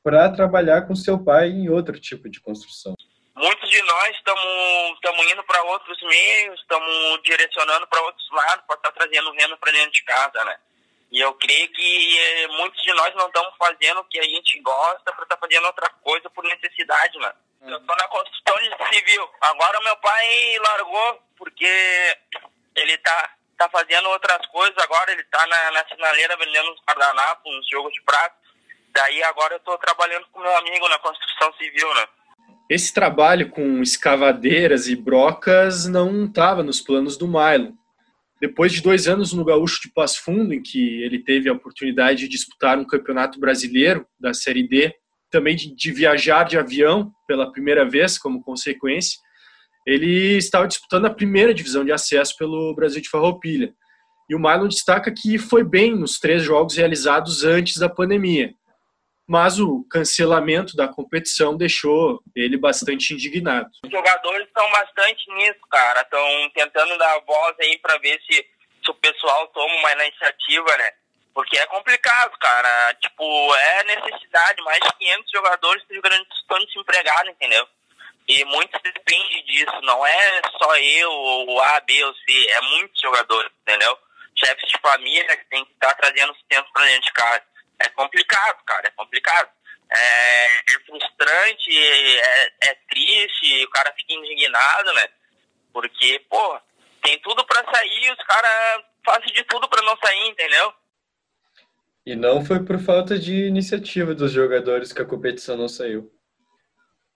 para 0.03 0.31
trabalhar 0.31 0.83
com 0.83 0.95
seu 0.95 1.19
pai 1.19 1.49
em 1.49 1.69
outro 1.69 1.99
tipo 1.99 2.29
de 2.29 2.41
construção 2.41 2.95
muitos 3.39 3.71
de 3.71 3.81
nós 3.83 4.17
estamos 4.17 5.33
indo 5.33 5.43
para 5.45 5.63
outros 5.63 6.01
meios, 6.03 6.61
estamos 6.61 7.23
direcionando 7.23 7.87
para 7.87 8.03
outros 8.03 8.29
lados 8.31 8.65
para 8.67 8.77
estar 8.77 8.93
tá 8.93 9.01
trazendo 9.01 9.33
renda 9.33 9.57
para 9.57 9.73
dentro 9.73 9.93
de 9.93 10.03
casa, 10.03 10.45
né? 10.45 10.59
E 11.11 11.21
eu 11.21 11.33
creio 11.35 11.69
que 11.73 12.19
eh, 12.19 12.49
muitos 12.49 12.83
de 12.83 12.93
nós 12.93 13.15
não 13.15 13.29
estamos 13.29 13.55
fazendo 13.57 14.01
o 14.01 14.05
que 14.05 14.19
a 14.19 14.25
gente 14.25 14.61
gosta 14.61 15.13
para 15.13 15.23
estar 15.23 15.37
tá 15.37 15.39
fazendo 15.39 15.65
outra 15.65 15.89
coisa 16.03 16.29
por 16.29 16.45
necessidade, 16.45 17.19
né? 17.19 17.33
Eu 17.63 17.77
estou 17.77 17.97
na 17.97 18.09
construção 18.09 18.57
civil. 18.93 19.29
Agora 19.41 19.81
meu 19.83 19.97
pai 19.97 20.59
largou 20.59 21.23
porque 21.37 22.17
ele 22.75 22.93
está 22.93 23.35
tá 23.57 23.69
fazendo 23.69 24.09
outras 24.09 24.47
coisas. 24.47 24.77
Agora 24.79 25.13
ele 25.13 25.23
está 25.23 25.47
na, 25.47 25.71
na 25.73 25.89
sinaleira 25.89 26.37
vendendo 26.37 26.71
uns 26.71 26.81
guardanapos, 26.89 27.55
uns 27.55 27.69
jogos 27.69 27.93
de 27.93 28.03
prato. 28.03 28.37
Daí 28.95 29.23
agora 29.25 29.55
eu 29.55 29.59
estou 29.59 29.77
trabalhando 29.79 30.27
com 30.33 30.41
meu 30.41 30.57
amigo 30.57 30.89
na 30.89 30.99
construção 30.99 31.53
civil, 31.55 31.93
né? 31.95 32.07
Esse 32.71 32.93
trabalho 32.93 33.49
com 33.49 33.83
escavadeiras 33.83 34.89
e 34.89 34.97
brocas 34.97 35.87
não 35.87 36.27
estava 36.27 36.63
nos 36.63 36.81
planos 36.81 37.17
do 37.17 37.27
Milo. 37.27 37.73
Depois 38.41 38.73
de 38.73 38.83
dois 38.83 39.09
anos 39.09 39.33
no 39.33 39.45
Gaúcho 39.45 39.81
de 39.83 39.93
Passo 39.93 40.23
Fundo, 40.23 40.53
em 40.53 40.63
que 40.63 41.03
ele 41.03 41.19
teve 41.19 41.49
a 41.49 41.53
oportunidade 41.53 42.21
de 42.21 42.29
disputar 42.29 42.79
um 42.79 42.85
campeonato 42.85 43.41
brasileiro 43.41 44.07
da 44.21 44.33
Série 44.33 44.69
D, 44.69 44.95
também 45.31 45.57
de, 45.57 45.75
de 45.75 45.93
viajar 45.93 46.45
de 46.45 46.59
avião 46.59 47.13
pela 47.27 47.51
primeira 47.51 47.89
vez 47.89 48.19
como 48.19 48.43
consequência, 48.43 49.19
ele 49.87 50.37
estava 50.37 50.67
disputando 50.67 51.07
a 51.07 51.15
primeira 51.15 51.55
divisão 51.55 51.85
de 51.85 51.93
acesso 51.93 52.37
pelo 52.37 52.75
Brasil 52.75 53.01
de 53.01 53.09
Farroupilha. 53.09 53.73
E 54.29 54.35
o 54.35 54.39
Milo 54.39 54.69
destaca 54.69 55.13
que 55.13 55.39
foi 55.39 55.65
bem 55.65 55.95
nos 55.95 56.19
três 56.19 56.43
jogos 56.43 56.77
realizados 56.77 57.45
antes 57.45 57.79
da 57.79 57.89
pandemia 57.89 58.53
mas 59.29 59.61
o 59.61 59.85
cancelamento 59.91 60.75
da 60.75 60.89
competição 60.89 61.55
deixou 61.55 62.19
ele 62.35 62.57
bastante 62.57 63.13
indignado. 63.13 63.69
Os 63.85 63.91
jogadores 63.91 64.47
estão 64.47 64.69
bastante 64.71 65.31
nisso, 65.35 65.61
cara, 65.71 66.01
estão 66.01 66.51
tentando 66.55 66.97
dar 66.97 67.21
voz 67.27 67.55
aí 67.61 67.79
para 67.79 67.99
ver 67.99 68.19
se, 68.23 68.35
se 68.83 68.91
o 68.91 68.95
pessoal 68.95 69.47
toma 69.49 69.75
uma 69.75 69.93
iniciativa, 69.93 70.77
né? 70.79 70.91
Porque 71.39 71.57
é 71.57 71.67
complicado, 71.67 72.37
cara. 72.41 72.95
Tipo, 72.95 73.55
é 73.55 73.85
necessidade. 73.85 74.61
Mais 74.63 74.81
de 74.81 74.93
500 74.99 75.31
jogadores 75.31 75.85
do 75.85 75.93
Rio 75.93 76.03
Grande 76.03 76.27
estão 76.35 76.59
desempregados, 76.65 77.31
entendeu? 77.31 77.65
E 78.27 78.45
muito 78.47 78.77
depende 78.83 79.43
disso. 79.43 79.81
Não 79.83 80.05
é 80.05 80.43
só 80.59 80.77
eu, 80.79 81.13
ou 81.13 81.63
A, 81.63 81.79
B 81.79 82.05
ou 82.05 82.13
C. 82.13 82.49
É 82.49 82.61
muitos 82.63 83.01
jogadores, 83.01 83.53
entendeu? 83.63 83.97
Chefes 84.37 84.69
de 84.69 84.81
família 84.81 85.37
que 85.37 85.45
tem 85.45 85.65
que 85.65 85.73
estar 85.75 85.95
trazendo 85.95 86.35
sustento 86.35 86.73
para 86.73 86.87
dentro 86.87 87.03
de 87.03 87.13
casa 87.13 87.45
é 87.79 87.89
complicado, 87.91 88.65
cara, 88.65 88.89
é 88.89 88.91
complicado. 88.91 89.49
É, 89.93 90.47
é 90.47 90.73
frustrante, 90.87 91.71
é, 91.71 92.53
é, 92.65 92.75
triste, 92.91 93.65
o 93.65 93.71
cara 93.71 93.95
fica 93.97 94.13
indignado, 94.13 94.93
né? 94.93 95.09
Porque, 95.73 96.19
pô, 96.29 96.61
tem 97.01 97.17
tudo 97.21 97.47
para 97.47 97.65
sair, 97.73 98.11
os 98.11 98.27
caras 98.27 98.85
fazem 99.05 99.33
de 99.33 99.45
tudo 99.45 99.69
para 99.69 99.83
não 99.83 99.97
sair, 99.99 100.27
entendeu? 100.27 100.75
E 102.09 102.17
não 102.17 102.43
foi 102.43 102.65
por 102.65 102.79
falta 102.79 103.19
de 103.19 103.47
iniciativa 103.47 104.15
dos 104.15 104.33
jogadores 104.33 104.95
que 104.95 105.03
a 105.03 105.05
competição 105.05 105.59
não 105.59 105.69
saiu. 105.69 106.11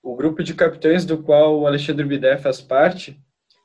O 0.03 0.15
grupo 0.15 0.43
de 0.43 0.53
capitães 0.53 1.07
do 1.07 1.23
qual 1.23 1.59
o 1.59 1.67
Alexandre 1.67 2.05
Bidé 2.05 2.37
faz 2.37 2.61
parte 2.61 3.19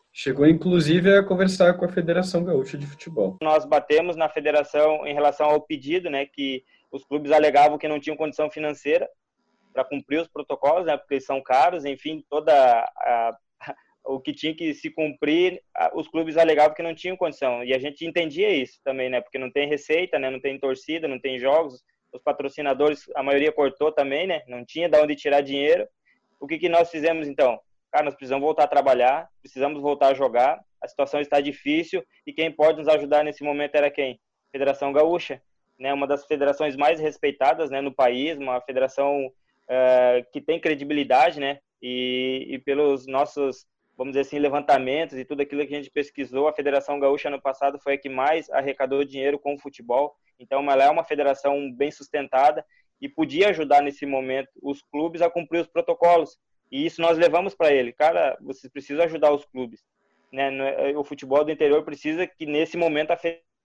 chegou 0.10 0.48
inclusive 0.48 1.17
a 1.17 1.22
conversar 1.22 1.74
com 1.74 1.84
a 1.84 1.89
Federação 1.89 2.46
Gaúcha 2.46 2.77
de 2.77 2.88
Futebol. 2.88 3.36
Nós 3.41 3.65
batemos 3.65 4.15
na 4.15 4.29
federação 4.29 5.05
em 5.05 5.13
relação 5.13 5.48
ao 5.48 5.60
pedido, 5.60 6.10
né, 6.10 6.25
que 6.25 6.63
os 6.89 7.03
clubes 7.03 7.34
alegavam 7.34 7.77
que 7.77 7.89
não 7.89 8.00
tinham 8.00 8.15
condição 8.15 8.50
financeira 8.50 9.10
para 9.74 9.84
cumprir 9.84 10.22
os 10.22 10.29
protocolos, 10.29 10.86
né, 10.86 10.96
porque 10.96 11.15
eles 11.15 11.25
são 11.25 11.43
caros, 11.43 11.84
enfim, 11.84 12.24
toda 12.29 12.53
a, 12.53 13.38
o 14.07 14.19
que 14.19 14.33
tinha 14.33 14.55
que 14.55 14.73
se 14.73 14.89
cumprir, 14.89 15.61
os 15.93 16.07
clubes 16.07 16.37
alegavam 16.37 16.73
que 16.73 16.83
não 16.83 16.95
tinham 16.95 17.17
condição. 17.17 17.63
E 17.63 17.73
a 17.73 17.79
gente 17.79 18.05
entendia 18.05 18.49
isso 18.49 18.79
também, 18.83 19.09
né, 19.09 19.21
porque 19.21 19.37
não 19.37 19.51
tem 19.51 19.67
receita, 19.67 20.17
né, 20.17 20.29
não 20.29 20.39
tem 20.39 20.59
torcida, 20.59 21.07
não 21.07 21.19
tem 21.19 21.37
jogos, 21.37 21.83
os 22.13 22.21
patrocinadores, 22.21 23.03
a 23.15 23.21
maioria 23.21 23.51
cortou 23.51 23.91
também, 23.91 24.25
né, 24.25 24.41
não 24.47 24.65
tinha 24.65 24.89
de 24.89 24.97
onde 24.97 25.15
tirar 25.15 25.41
dinheiro. 25.41 25.87
O 26.39 26.47
que, 26.47 26.57
que 26.57 26.69
nós 26.69 26.89
fizemos 26.89 27.27
então? 27.27 27.59
Cara, 27.91 28.05
nós 28.05 28.15
precisamos 28.15 28.43
voltar 28.43 28.63
a 28.63 28.67
trabalhar, 28.67 29.27
precisamos 29.41 29.81
voltar 29.81 30.09
a 30.09 30.13
jogar, 30.13 30.59
a 30.81 30.87
situação 30.87 31.19
está 31.19 31.41
difícil. 31.41 32.03
E 32.25 32.33
quem 32.33 32.51
pode 32.51 32.77
nos 32.77 32.87
ajudar 32.87 33.23
nesse 33.23 33.43
momento 33.43 33.75
era 33.75 33.89
quem? 33.89 34.19
Federação 34.51 34.93
Gaúcha 34.93 35.41
né, 35.79 35.93
uma 35.93 36.07
das 36.07 36.25
federações 36.25 36.75
mais 36.75 36.99
respeitadas 36.99 37.69
né, 37.69 37.81
no 37.81 37.93
país, 37.93 38.37
uma 38.37 38.59
federação 38.61 39.27
uh, 39.27 40.31
que 40.31 40.41
tem 40.41 40.59
credibilidade, 40.59 41.39
né, 41.39 41.59
e, 41.81 42.47
e, 42.49 42.59
pelos 42.59 43.05
nossos, 43.05 43.65
vamos 43.98 44.13
dizer 44.13 44.22
assim, 44.22 44.39
levantamentos 44.39 45.18
e 45.18 45.25
tudo 45.25 45.42
aquilo 45.42 45.66
que 45.66 45.74
a 45.74 45.77
gente 45.77 45.89
pesquisou, 45.89 46.48
a 46.48 46.54
Federação 46.54 47.00
Gaúcha 47.00 47.30
ano 47.30 47.42
passado 47.42 47.80
foi 47.80 47.94
a 47.94 47.98
que 47.98 48.08
mais 48.08 48.50
arrecadou 48.51 49.04
dinheiro 49.04 49.39
com 49.39 49.56
o 49.56 49.60
futebol, 49.60 50.16
então 50.39 50.70
ela 50.72 50.84
é 50.84 50.89
uma 50.89 51.04
federação 51.04 51.72
bem 51.74 51.89
sustentada 51.89 52.63
e 53.01 53.10
podia 53.10 53.50
ajudar 53.50 53.82
nesse 53.82 54.06
momento 54.06 54.50
os 54.62 54.82
clubes 54.82 55.22
a 55.22 55.30
cumprir 55.30 55.62
os 55.62 55.68
protocolos, 55.68 56.38
e 56.72 56.86
isso 56.86 57.01
nós 57.01 57.18
levamos 57.18 57.56
para 57.56 57.72
ele, 57.72 57.92
cara, 57.92 58.38
vocês 58.42 58.72
precisam 58.72 59.04
ajudar 59.06 59.34
os 59.34 59.44
clubes, 59.46 59.84
né, 60.32 60.51
o 60.96 61.04
futebol 61.04 61.44
do 61.44 61.51
interior 61.51 61.84
precisa 61.84 62.27
que 62.27 62.46
nesse 62.46 62.77
momento 62.77 63.12
a 63.12 63.18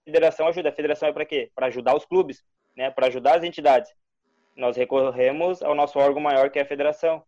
federação 0.05 0.47
ajuda. 0.47 0.69
A 0.69 0.73
federação 0.73 1.09
é 1.09 1.13
para 1.13 1.25
quê? 1.25 1.51
Para 1.55 1.67
ajudar 1.67 1.95
os 1.95 2.05
clubes, 2.05 2.43
né? 2.75 2.91
Para 2.91 3.07
ajudar 3.07 3.35
as 3.35 3.43
entidades. 3.43 3.91
Nós 4.55 4.77
recorremos 4.77 5.61
ao 5.61 5.73
nosso 5.73 5.97
órgão 5.97 6.21
maior, 6.21 6.49
que 6.49 6.59
é 6.59 6.61
a 6.61 6.67
federação, 6.67 7.23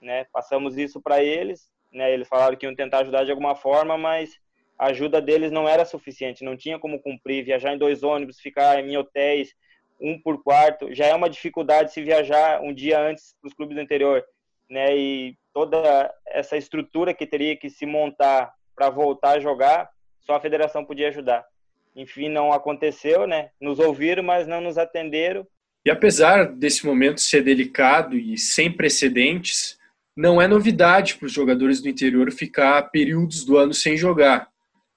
né? 0.00 0.24
Passamos 0.32 0.76
isso 0.76 1.00
para 1.00 1.22
eles, 1.22 1.70
né? 1.96 2.12
Eles 2.12 2.28
falaram 2.28 2.56
que 2.56 2.66
iam 2.66 2.74
tentar 2.74 3.00
ajudar 3.00 3.24
de 3.24 3.30
alguma 3.30 3.56
forma, 3.56 3.96
mas 3.96 4.38
a 4.78 4.86
ajuda 4.88 5.20
deles 5.20 5.50
não 5.50 5.68
era 5.68 5.84
suficiente, 5.84 6.44
não 6.44 6.56
tinha 6.56 6.78
como 6.78 7.00
cumprir, 7.00 7.44
viajar 7.44 7.72
em 7.74 7.78
dois 7.78 8.02
ônibus, 8.02 8.38
ficar 8.38 8.78
em 8.78 8.96
hotéis, 8.96 9.54
um 9.98 10.20
por 10.20 10.42
quarto, 10.42 10.94
já 10.94 11.06
é 11.06 11.14
uma 11.14 11.30
dificuldade 11.30 11.92
se 11.92 12.02
viajar 12.02 12.60
um 12.60 12.74
dia 12.74 13.00
antes 13.00 13.34
para 13.40 13.48
os 13.48 13.54
clubes 13.54 13.76
do 13.76 13.82
interior, 13.82 14.22
né? 14.68 14.94
E 14.94 15.34
toda 15.54 16.12
essa 16.26 16.56
estrutura 16.56 17.14
que 17.14 17.26
teria 17.26 17.56
que 17.56 17.70
se 17.70 17.86
montar 17.86 18.52
para 18.74 18.90
voltar 18.90 19.38
a 19.38 19.40
jogar, 19.40 19.88
só 20.20 20.34
a 20.34 20.40
federação 20.40 20.84
podia 20.84 21.08
ajudar. 21.08 21.46
Enfim, 21.94 22.28
não 22.28 22.52
aconteceu, 22.52 23.26
né? 23.26 23.48
Nos 23.58 23.78
ouviram, 23.78 24.22
mas 24.22 24.46
não 24.46 24.60
nos 24.60 24.76
atenderam. 24.76 25.46
E 25.82 25.90
apesar 25.90 26.44
desse 26.44 26.84
momento 26.84 27.22
ser 27.22 27.42
delicado 27.42 28.18
e 28.18 28.36
sem 28.36 28.70
precedentes, 28.70 29.78
não 30.16 30.40
é 30.40 30.48
novidade 30.48 31.16
para 31.16 31.26
os 31.26 31.32
jogadores 31.32 31.82
do 31.82 31.88
interior 31.88 32.32
ficar 32.32 32.82
períodos 32.90 33.44
do 33.44 33.58
ano 33.58 33.74
sem 33.74 33.96
jogar. 33.96 34.48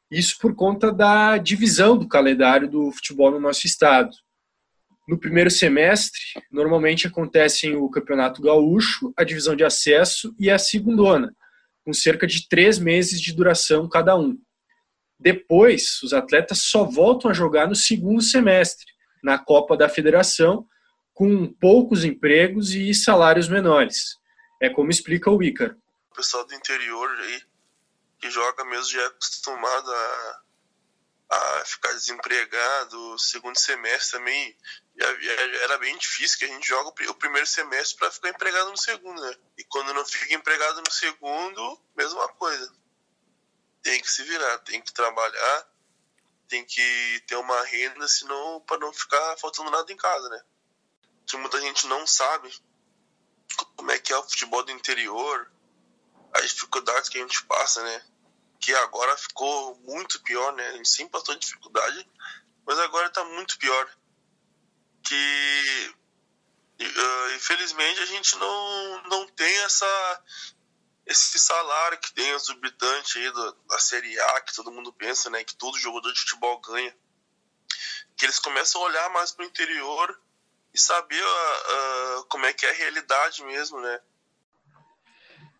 Isso 0.09 0.37
por 0.39 0.55
conta 0.55 0.91
da 0.91 1.37
divisão 1.37 1.97
do 1.97 2.07
calendário 2.07 2.69
do 2.69 2.91
futebol 2.91 3.29
no 3.29 3.39
nosso 3.39 3.67
estado. 3.67 4.09
No 5.07 5.19
primeiro 5.19 5.51
semestre, 5.51 6.21
normalmente 6.51 7.05
acontecem 7.05 7.75
o 7.75 7.89
Campeonato 7.89 8.41
Gaúcho, 8.41 9.11
a 9.17 9.23
divisão 9.23 9.55
de 9.55 9.63
acesso 9.63 10.33
e 10.39 10.49
a 10.49 10.57
segundona, 10.57 11.35
com 11.83 11.91
cerca 11.91 12.25
de 12.25 12.47
três 12.47 12.79
meses 12.79 13.19
de 13.19 13.33
duração 13.33 13.89
cada 13.89 14.15
um. 14.15 14.37
Depois, 15.19 16.01
os 16.01 16.13
atletas 16.13 16.59
só 16.61 16.85
voltam 16.85 17.29
a 17.29 17.33
jogar 17.33 17.67
no 17.67 17.75
segundo 17.75 18.21
semestre, 18.21 18.85
na 19.21 19.37
Copa 19.37 19.75
da 19.75 19.89
Federação, 19.89 20.65
com 21.13 21.47
poucos 21.47 22.05
empregos 22.05 22.73
e 22.73 22.93
salários 22.93 23.49
menores. 23.49 24.18
É 24.59 24.69
como 24.69 24.91
explica 24.91 25.29
o 25.29 25.41
Ícaro. 25.41 25.79
O 26.11 26.15
pessoal 26.15 26.45
do 26.45 26.53
interior 26.53 27.09
aí, 27.21 27.43
que 28.19 28.29
joga 28.29 28.65
mesmo, 28.65 28.91
já 28.91 29.01
é 29.01 29.05
acostumado 29.05 29.91
a, 29.91 30.41
a 31.29 31.65
ficar 31.65 31.93
desempregado. 31.93 33.19
Segundo 33.19 33.57
semestre 33.57 34.19
também 34.19 34.57
era 35.63 35.77
bem 35.77 35.97
difícil, 35.97 36.39
que 36.39 36.45
a 36.45 36.49
gente 36.49 36.67
joga 36.67 36.89
o 36.89 37.15
primeiro 37.15 37.47
semestre 37.47 37.97
para 37.97 38.11
ficar 38.11 38.29
empregado 38.29 38.69
no 38.69 38.77
segundo, 38.77 39.21
né? 39.21 39.35
E 39.57 39.63
quando 39.63 39.93
não 39.93 40.05
fica 40.05 40.33
empregado 40.33 40.81
no 40.81 40.91
segundo, 40.91 41.79
mesma 41.95 42.27
coisa 42.29 42.69
tem 43.81 43.99
tem 43.99 44.01
que 44.01 44.11
se 44.11 44.23
virar, 44.23 44.57
tem 44.59 44.81
que 44.81 44.93
trabalhar, 44.93 45.67
tem 46.47 46.63
que 46.65 47.23
ter 47.27 47.35
uma 47.35 47.63
renda, 47.65 48.07
senão 48.07 48.61
para 48.61 48.77
não 48.79 48.93
ficar 48.93 49.37
faltando 49.37 49.69
nada 49.69 49.91
em 49.91 49.97
casa, 49.97 50.29
né? 50.29 50.41
Que 51.27 51.37
muita 51.37 51.59
gente 51.59 51.85
não 51.87 52.07
sabe 52.07 52.49
como 53.75 53.91
é 53.91 53.99
que 53.99 54.13
é 54.13 54.17
o 54.17 54.23
futebol 54.23 54.63
do 54.63 54.71
interior, 54.71 55.51
as 56.33 56.49
dificuldades 56.49 57.09
que 57.09 57.17
a 57.17 57.21
gente 57.21 57.43
passa, 57.45 57.83
né? 57.83 58.05
Que 58.59 58.73
agora 58.75 59.17
ficou 59.17 59.75
muito 59.85 60.21
pior, 60.21 60.53
né? 60.53 60.67
A 60.69 60.73
gente 60.73 60.89
sempre 60.89 61.11
passou 61.11 61.35
dificuldade, 61.35 62.07
mas 62.65 62.77
agora 62.79 63.09
tá 63.09 63.23
muito 63.23 63.57
pior. 63.57 63.89
Que 65.03 65.95
uh, 66.81 67.35
infelizmente 67.35 68.01
a 68.01 68.05
gente 68.05 68.35
não, 68.37 69.03
não 69.03 69.27
tem 69.27 69.57
essa 69.63 70.23
esse 71.09 71.39
salário 71.39 71.97
que 71.97 72.13
tem 72.13 72.35
os 72.35 72.47
habitantes 72.51 73.15
aí 73.15 73.31
do, 73.31 73.51
da 73.67 73.79
Série 73.79 74.19
A, 74.19 74.41
que 74.41 74.53
todo 74.53 74.71
mundo 74.71 74.93
pensa, 74.93 75.27
né, 75.31 75.43
que 75.43 75.55
todo 75.55 75.79
jogador 75.79 76.13
de 76.13 76.19
futebol 76.19 76.61
ganha, 76.61 76.95
que 78.15 78.25
eles 78.25 78.37
começam 78.37 78.79
a 78.79 78.85
olhar 78.85 79.09
mais 79.09 79.31
para 79.31 79.43
o 79.43 79.47
interior 79.47 80.21
saber 80.79 81.21
uh, 81.21 82.19
uh, 82.21 82.25
como 82.27 82.45
é 82.45 82.53
que 82.53 82.65
é 82.65 82.69
a 82.69 82.73
realidade 82.73 83.43
mesmo, 83.43 83.79
né? 83.81 83.99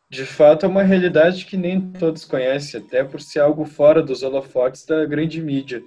De 0.10 0.26
fato, 0.26 0.66
é 0.66 0.70
uma 0.70 0.82
realidade 0.82 1.46
que 1.46 1.56
nem 1.56 1.92
todos 1.92 2.26
conhecem, 2.26 2.82
até 2.82 3.04
por 3.04 3.22
ser 3.22 3.42
algo 3.42 3.64
fora 3.64 4.02
dos 4.02 4.24
holofotes 4.24 4.84
da 4.86 5.06
grande 5.06 5.40
mídia. 5.40 5.84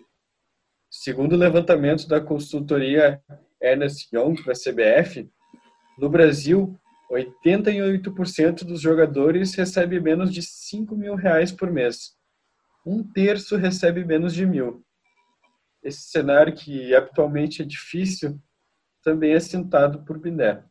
Segundo 0.88 1.32
o 1.32 1.38
levantamento 1.38 2.06
da 2.06 2.20
consultoria 2.20 3.20
Ernest 3.60 4.08
Young 4.14 4.40
para 4.42 4.52
a 4.52 4.56
CBF, 4.56 5.28
no 5.98 6.08
Brasil, 6.08 6.78
88% 7.10 8.64
dos 8.64 8.80
jogadores 8.80 9.54
recebe 9.54 10.00
menos 10.00 10.32
de 10.32 10.42
5 10.42 10.94
mil 10.94 11.14
reais 11.14 11.50
por 11.50 11.70
mês. 11.70 12.16
Um 12.86 13.02
terço 13.02 13.56
recebe 13.56 14.04
menos 14.04 14.34
de 14.34 14.46
mil. 14.46 14.84
Esse 15.82 16.10
cenário, 16.10 16.54
que 16.54 16.94
atualmente 16.94 17.62
é 17.62 17.64
difícil, 17.64 18.40
também 19.02 19.32
é 19.32 19.40
sentado 19.40 20.04
por 20.04 20.18
Biné. 20.18 20.64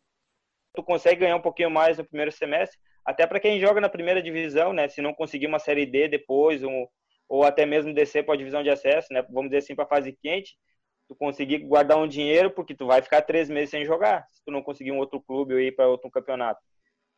Tu 0.73 0.83
consegue 0.83 1.21
ganhar 1.21 1.35
um 1.35 1.41
pouquinho 1.41 1.69
mais 1.69 1.97
no 1.97 2.05
primeiro 2.05 2.31
semestre, 2.31 2.79
até 3.05 3.27
para 3.27 3.39
quem 3.39 3.59
joga 3.59 3.81
na 3.81 3.89
primeira 3.89 4.21
divisão, 4.21 4.71
né? 4.73 4.87
Se 4.87 5.01
não 5.01 5.13
conseguir 5.13 5.47
uma 5.47 5.59
série 5.59 5.85
D 5.85 6.07
depois, 6.07 6.63
um, 6.63 6.87
ou 7.27 7.43
até 7.43 7.65
mesmo 7.65 7.93
descer 7.93 8.23
para 8.23 8.35
a 8.35 8.37
divisão 8.37 8.63
de 8.63 8.69
acesso, 8.69 9.13
né? 9.13 9.21
Vamos 9.23 9.49
dizer 9.49 9.57
assim, 9.57 9.75
para 9.75 9.85
a 9.85 9.87
fase 9.87 10.17
quente, 10.21 10.55
tu 11.07 11.15
conseguir 11.15 11.59
guardar 11.59 11.97
um 11.97 12.07
dinheiro, 12.07 12.51
porque 12.51 12.73
tu 12.73 12.85
vai 12.85 13.01
ficar 13.01 13.21
três 13.21 13.49
meses 13.49 13.69
sem 13.69 13.85
jogar, 13.85 14.25
se 14.31 14.41
tu 14.45 14.51
não 14.51 14.61
conseguir 14.61 14.91
um 14.91 14.97
outro 14.97 15.21
clube 15.21 15.53
ou 15.53 15.59
ir 15.59 15.75
para 15.75 15.87
outro 15.87 16.09
campeonato. 16.09 16.61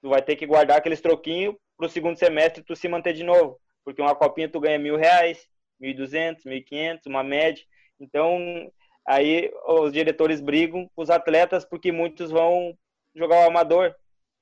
Tu 0.02 0.10
vai 0.10 0.22
ter 0.22 0.36
que 0.36 0.48
guardar 0.48 0.78
aqueles 0.78 1.02
troquinhos 1.02 1.56
pro 1.78 1.88
segundo 1.88 2.18
semestre 2.18 2.64
tu 2.64 2.76
se 2.76 2.88
manter 2.88 3.14
de 3.14 3.24
novo, 3.24 3.60
porque 3.86 4.02
uma 4.02 4.16
copinha 4.16 4.50
tu 4.50 4.60
ganha 4.60 4.80
mil 4.80 4.98
reais, 4.98 5.48
mil 5.80 5.92
e 5.92 5.94
duzentos, 5.94 6.46
mil 6.46 6.58
e 6.58 6.64
quinhentos, 6.64 7.06
uma 7.06 7.24
média. 7.24 7.64
Então, 8.00 8.72
aí 9.08 9.52
os 9.68 9.92
diretores 9.92 10.42
brigam 10.42 10.90
com 10.96 11.02
os 11.02 11.10
atletas 11.10 11.66
porque 11.66 11.92
muitos 11.92 12.32
vão 12.32 12.78
jogar 13.16 13.44
o 13.44 13.48
amador, 13.48 13.94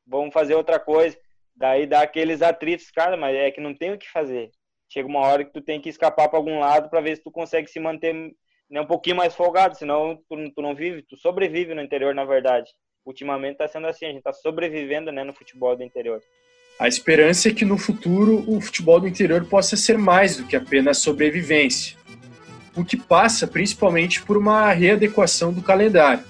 vão 0.05 0.31
fazer 0.31 0.55
outra 0.55 0.79
coisa. 0.79 1.17
Daí 1.55 1.85
dá 1.85 2.01
aqueles 2.01 2.41
atritos, 2.41 2.89
cara, 2.91 3.17
mas 3.17 3.35
é 3.35 3.51
que 3.51 3.61
não 3.61 3.73
tem 3.73 3.93
o 3.93 3.97
que 3.97 4.09
fazer. 4.09 4.51
Chega 4.89 5.07
uma 5.07 5.19
hora 5.19 5.45
que 5.45 5.53
tu 5.53 5.61
tem 5.61 5.79
que 5.79 5.89
escapar 5.89 6.27
para 6.27 6.37
algum 6.37 6.59
lado 6.59 6.89
para 6.89 7.01
ver 7.01 7.15
se 7.15 7.23
tu 7.23 7.31
consegue 7.31 7.69
se 7.69 7.79
manter 7.79 8.13
né, 8.69 8.81
um 8.81 8.85
pouquinho 8.85 9.15
mais 9.15 9.35
folgado, 9.35 9.77
senão 9.77 10.17
tu, 10.29 10.51
tu 10.55 10.61
não 10.61 10.73
vive, 10.73 11.01
tu 11.03 11.17
sobrevive 11.17 11.73
no 11.73 11.81
interior, 11.81 12.15
na 12.15 12.25
verdade. 12.25 12.69
Ultimamente 13.05 13.53
está 13.53 13.67
sendo 13.67 13.87
assim, 13.87 14.05
a 14.05 14.09
gente 14.09 14.19
está 14.19 14.33
sobrevivendo 14.33 15.11
né, 15.11 15.23
no 15.23 15.33
futebol 15.33 15.75
do 15.75 15.83
interior. 15.83 16.21
A 16.79 16.87
esperança 16.87 17.49
é 17.49 17.53
que 17.53 17.65
no 17.65 17.77
futuro 17.77 18.43
o 18.47 18.59
futebol 18.59 18.99
do 18.99 19.07
interior 19.07 19.45
possa 19.45 19.75
ser 19.75 19.97
mais 19.97 20.37
do 20.37 20.47
que 20.47 20.55
apenas 20.55 20.97
sobrevivência, 20.97 21.97
o 22.75 22.83
que 22.83 22.97
passa 22.97 23.47
principalmente 23.47 24.21
por 24.21 24.37
uma 24.37 24.71
readequação 24.71 25.51
do 25.51 25.61
calendário. 25.61 26.23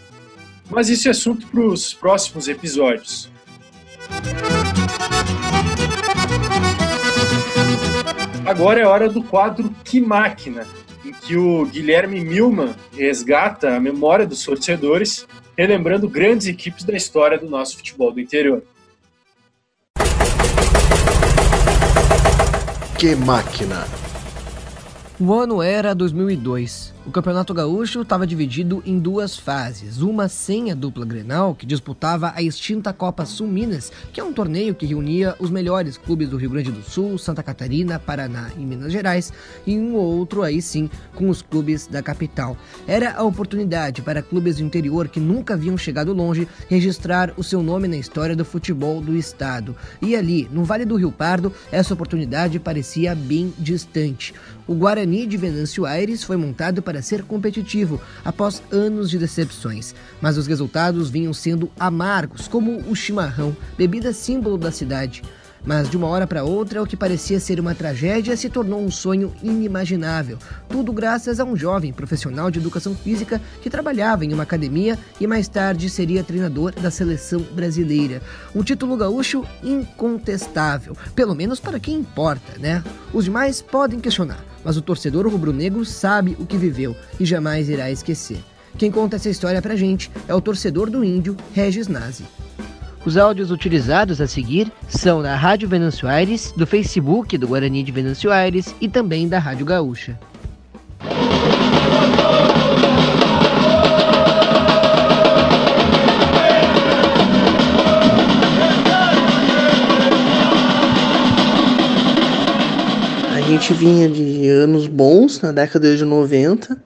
Mas 0.69 0.89
isso 0.89 1.08
é 1.08 1.12
assunto 1.12 1.47
para 1.47 1.62
os 1.62 1.93
próximos 1.93 2.47
episódios. 2.47 3.30
Agora 8.45 8.80
é 8.80 8.86
hora 8.86 9.10
do 9.10 9.23
quadro 9.23 9.73
Que 9.84 10.01
Máquina, 10.01 10.65
em 11.06 11.12
que 11.12 11.36
o 11.36 11.65
Guilherme 11.65 12.21
Milman 12.21 12.73
resgata 12.91 13.75
a 13.75 13.80
memória 13.80 14.25
dos 14.25 14.43
torcedores, 14.43 15.27
relembrando 15.58 16.10
grandes 16.10 16.47
equipes 16.47 16.84
da 16.84 16.93
história 16.93 17.38
do 17.38 17.49
nosso 17.49 17.77
futebol 17.77 18.12
do 18.12 18.19
interior. 18.19 18.63
Que 22.97 23.15
máquina! 23.15 23.86
O 25.24 25.36
ano 25.36 25.62
era 25.62 25.94
2002. 25.94 26.92
O 27.04 27.10
Campeonato 27.10 27.52
Gaúcho 27.52 28.04
estava 28.04 28.28
dividido 28.28 28.84
em 28.86 29.00
duas 29.00 29.36
fases, 29.36 30.02
uma 30.02 30.30
sem 30.30 30.72
a 30.72 30.76
dupla 30.76 31.04
Grenal, 31.04 31.56
que 31.56 31.66
disputava 31.66 32.32
a 32.36 32.44
extinta 32.44 32.94
Copa 32.94 33.26
Sul 33.26 33.48
Minas, 33.48 33.92
que 34.14 34.20
é 34.20 34.24
um 34.24 34.32
torneio 34.32 34.76
que 34.76 34.86
reunia 34.86 35.36
os 35.40 35.50
melhores 35.50 35.98
clubes 35.98 36.30
do 36.30 36.38
Rio 36.38 36.52
Grande 36.52 36.72
do 36.72 36.84
Sul, 36.84 37.18
Santa 37.18 37.42
Catarina, 37.42 37.98
Paraná 37.98 38.52
e 38.56 38.60
Minas 38.60 38.92
Gerais, 38.94 39.34
e 39.66 39.80
um 39.80 39.96
outro 39.96 40.44
aí 40.44 40.62
sim 40.62 40.92
com 41.16 41.28
os 41.28 41.42
clubes 41.42 41.88
da 41.88 42.04
capital. 42.04 42.56
Era 42.88 43.16
a 43.16 43.24
oportunidade 43.24 44.04
para 44.04 44.22
clubes 44.22 44.58
do 44.58 44.64
interior 44.64 45.08
que 45.08 45.20
nunca 45.20 45.56
haviam 45.56 45.80
chegado 45.80 46.14
longe 46.14 46.48
registrar 46.70 47.34
o 47.36 47.44
seu 47.44 47.64
nome 47.64 47.88
na 47.88 47.98
história 47.98 48.36
do 48.36 48.46
futebol 48.46 49.02
do 49.02 49.18
estado. 49.18 49.76
E 50.04 50.16
ali, 50.16 50.48
no 50.52 50.64
Vale 50.64 50.86
do 50.86 50.98
Rio 50.98 51.12
Pardo, 51.12 51.52
essa 51.72 51.96
oportunidade 51.96 52.60
parecia 52.60 53.16
bem 53.16 53.52
distante. 53.58 54.36
O 54.68 54.76
Guarani 54.76 55.26
de 55.26 55.36
Venâncio 55.36 55.86
Aires 55.86 56.24
foi 56.24 56.38
montado 56.38 56.82
para 56.82 56.90
ser 56.99 57.21
competitivo 57.21 58.01
após 58.25 58.63
anos 58.71 59.08
de 59.08 59.19
decepções, 59.19 59.93
mas 60.19 60.36
os 60.36 60.47
resultados 60.47 61.12
vinham 61.12 61.32
sendo 61.32 61.69
amargos, 61.80 62.47
como 62.47 62.80
o 62.89 62.95
chimarrão, 62.95 63.56
bebida 63.77 64.12
símbolo 64.12 64.58
da 64.58 64.71
cidade. 64.71 65.21
Mas 65.63 65.89
de 65.89 65.95
uma 65.95 66.08
hora 66.08 66.26
para 66.26 66.43
outra, 66.43 66.82
o 66.82 66.88
que 66.88 66.97
parecia 66.97 67.39
ser 67.39 67.60
uma 67.60 67.76
tragédia 67.76 68.36
se 68.36 68.50
tornou 68.50 68.82
um 68.82 68.89
sonho 68.89 69.32
inimaginável. 69.43 70.38
Tudo 70.67 70.91
graças 70.91 71.39
a 71.39 71.45
um 71.45 71.56
jovem 71.56 71.93
profissional 71.93 72.50
de 72.50 72.60
educação 72.60 72.95
física 72.95 73.39
que 73.62 73.69
trabalhava 73.69 74.26
em 74.26 74.34
uma 74.34 74.43
academia 74.43 74.97
e 75.19 75.28
mais 75.28 75.47
tarde 75.47 75.89
seria 75.89 76.24
treinador 76.24 76.74
da 76.74 76.89
seleção 76.89 77.41
brasileira. 77.41 78.21
Um 78.56 78.63
título 78.63 78.97
gaúcho 78.97 79.45
incontestável, 79.63 80.97
pelo 81.15 81.36
menos 81.36 81.60
para 81.60 81.80
quem 81.80 82.00
importa, 82.00 82.58
né? 82.60 82.84
Os 83.13 83.26
demais 83.26 83.62
podem 83.62 84.00
questionar, 84.00 84.43
mas 84.63 84.78
o 84.78 84.82
torcedor 84.82 85.28
rubro-negro 85.28 85.86
sabe 85.86 86.36
o 86.39 86.45
que 86.45 86.58
viveu 86.58 86.95
e 87.19 87.26
jamais 87.26 87.69
irá 87.69 87.91
esquecer. 87.91 88.39
Quem 88.78 88.89
conta 88.89 89.17
essa 89.17 89.30
história 89.30 89.62
pra 89.62 89.76
gente 89.76 90.10
é 90.28 90.34
o 90.34 90.41
torcedor 90.41 90.89
do 90.89 91.04
Índio, 91.04 91.38
Regis 91.54 91.88
Nazi. 91.88 92.26
Os 93.04 93.18
áudios 93.18 93.50
utilizados 93.50 94.22
a 94.22 94.28
seguir 94.28 94.72
são 94.88 95.24
da 95.24 95.36
Rádio 95.36 95.68
Venâncio 95.68 96.08
Aires, 96.08 96.54
do 96.56 96.68
Facebook 96.68 97.36
do 97.36 97.48
Guarani 97.48 97.82
de 97.82 97.92
Venâncio 97.92 98.32
Aires 98.32 98.76
e 98.80 98.88
também 98.88 99.28
da 99.28 99.40
Rádio 99.40 99.66
Gaúcha. 99.66 100.20
A 113.34 113.42
gente 113.42 113.74
vinha 113.74 114.08
de 114.08 114.48
anos 114.48 114.86
bons 114.86 115.42
na 115.42 115.52
década 115.52 115.98
de 115.98 116.06
90, 116.06 116.80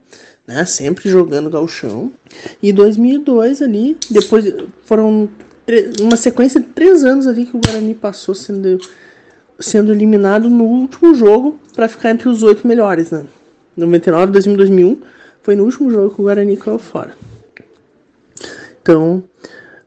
né, 0.46 0.64
sempre 0.64 1.10
jogando 1.10 1.50
gauchão. 1.50 2.10
E 2.62 2.72
2002 2.72 3.60
ali, 3.60 3.98
depois 4.10 4.46
foram 4.86 5.28
uma 6.00 6.16
sequência 6.16 6.60
de 6.60 6.66
três 6.68 7.04
anos 7.04 7.26
ali 7.26 7.46
que 7.46 7.56
o 7.56 7.60
Guarani 7.60 7.94
passou 7.94 8.34
sendo, 8.34 8.78
sendo 9.58 9.92
eliminado 9.92 10.48
no 10.48 10.64
último 10.64 11.14
jogo 11.14 11.58
para 11.74 11.88
ficar 11.88 12.10
entre 12.10 12.28
os 12.28 12.42
oito 12.42 12.66
melhores, 12.66 13.10
né? 13.10 13.24
99, 13.76 14.32
2000, 14.32 14.56
2001 14.56 15.00
foi 15.42 15.54
no 15.54 15.64
último 15.64 15.90
jogo 15.90 16.14
que 16.14 16.20
o 16.20 16.24
Guarani 16.24 16.56
caiu 16.56 16.78
fora. 16.78 17.14
Então, 18.80 19.24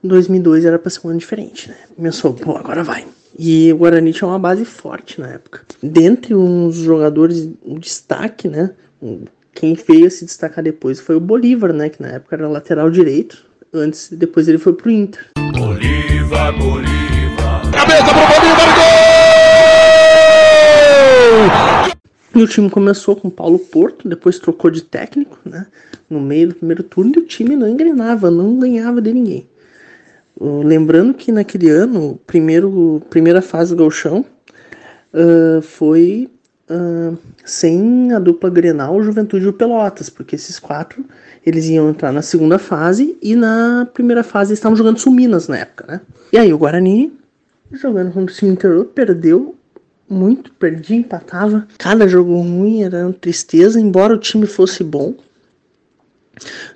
2002 0.03 0.65
era 0.65 0.77
para 0.77 0.89
ser 0.89 1.07
um 1.07 1.09
ano 1.09 1.19
diferente, 1.19 1.69
né? 1.69 1.75
Pensou, 2.01 2.33
pô, 2.33 2.57
agora 2.57 2.83
vai. 2.83 3.05
E 3.37 3.71
o 3.71 3.77
Guarani 3.77 4.11
tinha 4.11 4.27
uma 4.27 4.39
base 4.39 4.65
forte 4.65 5.19
na 5.21 5.29
época. 5.29 5.61
Dentre 5.81 6.35
uns 6.35 6.75
jogadores, 6.75 7.49
um 7.65 7.79
destaque, 7.79 8.49
né? 8.49 8.71
Quem 9.53 9.75
veio 9.75 10.11
se 10.11 10.25
destacar 10.25 10.63
depois 10.63 10.99
foi 10.99 11.15
o 11.15 11.19
Bolívar, 11.21 11.71
né? 11.71 11.89
Que 11.89 12.01
na 12.01 12.09
época 12.09 12.35
era 12.35 12.49
lateral 12.49 12.89
direito 12.89 13.45
antes, 13.73 14.09
depois 14.11 14.47
ele 14.47 14.57
foi 14.57 14.73
pro 14.73 14.89
Inter. 14.89 15.25
Bolívar, 15.51 16.53
Bolívar. 16.53 17.71
Cabeça 17.71 18.03
pro 18.03 18.13
Bolívar, 18.13 18.75
gol! 18.75 19.09
E 22.35 22.43
o 22.43 22.47
time 22.47 22.69
começou 22.69 23.15
com 23.15 23.29
Paulo 23.29 23.57
Porto, 23.57 24.07
depois 24.07 24.37
trocou 24.37 24.69
de 24.69 24.83
técnico, 24.83 25.37
né? 25.43 25.65
No 26.09 26.21
meio 26.21 26.49
do 26.49 26.55
primeiro 26.55 26.83
turno 26.83 27.13
e 27.15 27.19
o 27.19 27.25
time 27.25 27.55
não 27.55 27.67
engrenava, 27.67 28.29
não 28.29 28.59
ganhava 28.59 29.01
de 29.01 29.11
ninguém. 29.11 29.47
Lembrando 30.39 31.13
que 31.13 31.31
naquele 31.31 31.69
ano, 31.69 32.19
primeiro, 32.25 33.01
primeira 33.09 33.41
fase 33.41 33.75
do 33.75 33.83
Galchão 33.83 34.25
uh, 35.13 35.61
foi 35.61 36.29
uh, 36.69 37.17
sem 37.43 38.13
a 38.13 38.19
dupla 38.19 38.49
Grenal, 38.49 39.01
Juventude 39.03 39.45
e 39.45 39.49
o 39.49 39.53
Pelotas, 39.53 40.09
porque 40.09 40.35
esses 40.35 40.59
quatro 40.59 41.03
eles 41.45 41.65
iam 41.65 41.89
entrar 41.89 42.11
na 42.11 42.21
segunda 42.21 42.59
fase 42.59 43.17
e 43.21 43.35
na 43.35 43.87
primeira 43.93 44.23
fase 44.23 44.53
estavam 44.53 44.75
jogando 44.75 44.99
Suminas 44.99 45.47
na 45.47 45.59
época, 45.59 45.85
né? 45.87 46.01
E 46.31 46.37
aí 46.37 46.53
o 46.53 46.57
Guarani, 46.57 47.13
jogando 47.71 48.11
contra 48.11 48.33
o 48.33 48.35
time 48.35 48.51
interior, 48.51 48.85
perdeu 48.85 49.55
muito, 50.09 50.51
perdia, 50.53 50.97
empatava. 50.97 51.67
Cada 51.77 52.07
jogo 52.07 52.33
ruim 52.33 52.83
era 52.83 53.05
uma 53.05 53.13
tristeza, 53.13 53.79
embora 53.79 54.13
o 54.13 54.17
time 54.17 54.45
fosse 54.45 54.83
bom, 54.83 55.13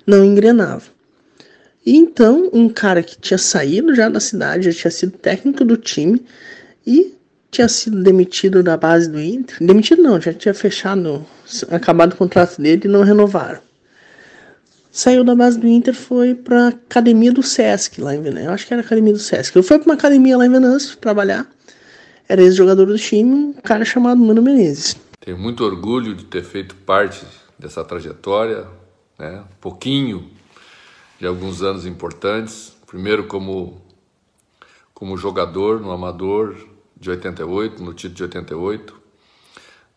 não 0.06 0.24
engrenava. 0.24 0.84
E 1.84 1.96
então, 1.96 2.48
um 2.52 2.68
cara 2.68 3.02
que 3.02 3.18
tinha 3.18 3.36
saído 3.36 3.94
já 3.94 4.08
da 4.08 4.20
cidade, 4.20 4.70
já 4.70 4.80
tinha 4.80 4.90
sido 4.90 5.12
técnico 5.18 5.64
do 5.64 5.76
time 5.76 6.24
e 6.86 7.14
tinha 7.50 7.68
sido 7.68 8.02
demitido 8.02 8.62
da 8.62 8.76
base 8.76 9.10
do 9.10 9.20
Inter. 9.20 9.58
Demitido 9.60 10.02
não, 10.02 10.20
já 10.20 10.32
tinha 10.32 10.54
fechado, 10.54 11.24
acabado 11.70 12.14
o 12.14 12.16
contrato 12.16 12.60
dele 12.60 12.82
e 12.84 12.88
não 12.88 13.02
renovaram. 13.02 13.60
Saiu 14.96 15.24
da 15.24 15.34
base 15.34 15.58
do 15.58 15.66
Inter, 15.66 15.92
foi 15.92 16.36
pra 16.36 16.68
academia 16.68 17.32
do 17.32 17.42
Sesc 17.42 18.00
lá 18.00 18.14
em 18.14 18.22
Venâncio. 18.22 18.46
Eu 18.46 18.52
acho 18.52 18.64
que 18.64 18.72
era 18.72 18.80
academia 18.80 19.12
do 19.12 19.18
Sesc. 19.18 19.56
Eu 19.56 19.64
fui 19.64 19.76
pra 19.76 19.86
uma 19.86 19.94
academia 19.94 20.38
lá 20.38 20.46
em 20.46 20.48
Venâncio 20.48 20.96
trabalhar. 20.98 21.50
Era 22.28 22.40
ex-jogador 22.40 22.86
do 22.86 22.96
time, 22.96 23.34
um 23.34 23.52
cara 23.54 23.84
chamado 23.84 24.20
Mano 24.20 24.40
Menezes. 24.40 24.96
Tenho 25.18 25.36
muito 25.36 25.64
orgulho 25.64 26.14
de 26.14 26.24
ter 26.26 26.44
feito 26.44 26.76
parte 26.76 27.26
dessa 27.58 27.82
trajetória, 27.82 28.68
né? 29.18 29.40
Um 29.40 29.56
pouquinho 29.60 30.30
de 31.18 31.26
alguns 31.26 31.60
anos 31.60 31.86
importantes. 31.86 32.72
Primeiro 32.86 33.24
como 33.24 33.82
como 34.94 35.16
jogador 35.16 35.80
no 35.80 35.90
amador 35.90 36.56
de 36.96 37.10
88, 37.10 37.82
no 37.82 37.92
título 37.94 38.14
de 38.14 38.22
88. 38.22 38.94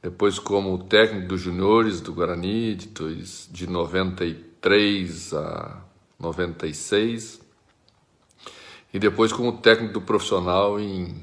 Depois 0.02 0.40
como 0.40 0.76
técnico 0.86 1.28
dos 1.28 1.42
juniores 1.42 2.02
do 2.02 2.12
Guarani 2.14 2.74
de, 2.74 2.90
de 3.52 3.68
93 3.68 4.47
a 5.34 5.82
96. 6.20 7.42
E 8.94 9.00
depois 9.00 9.32
como 9.32 9.58
técnico 9.58 9.94
do 9.94 10.02
profissional 10.02 10.80
em, 10.80 11.16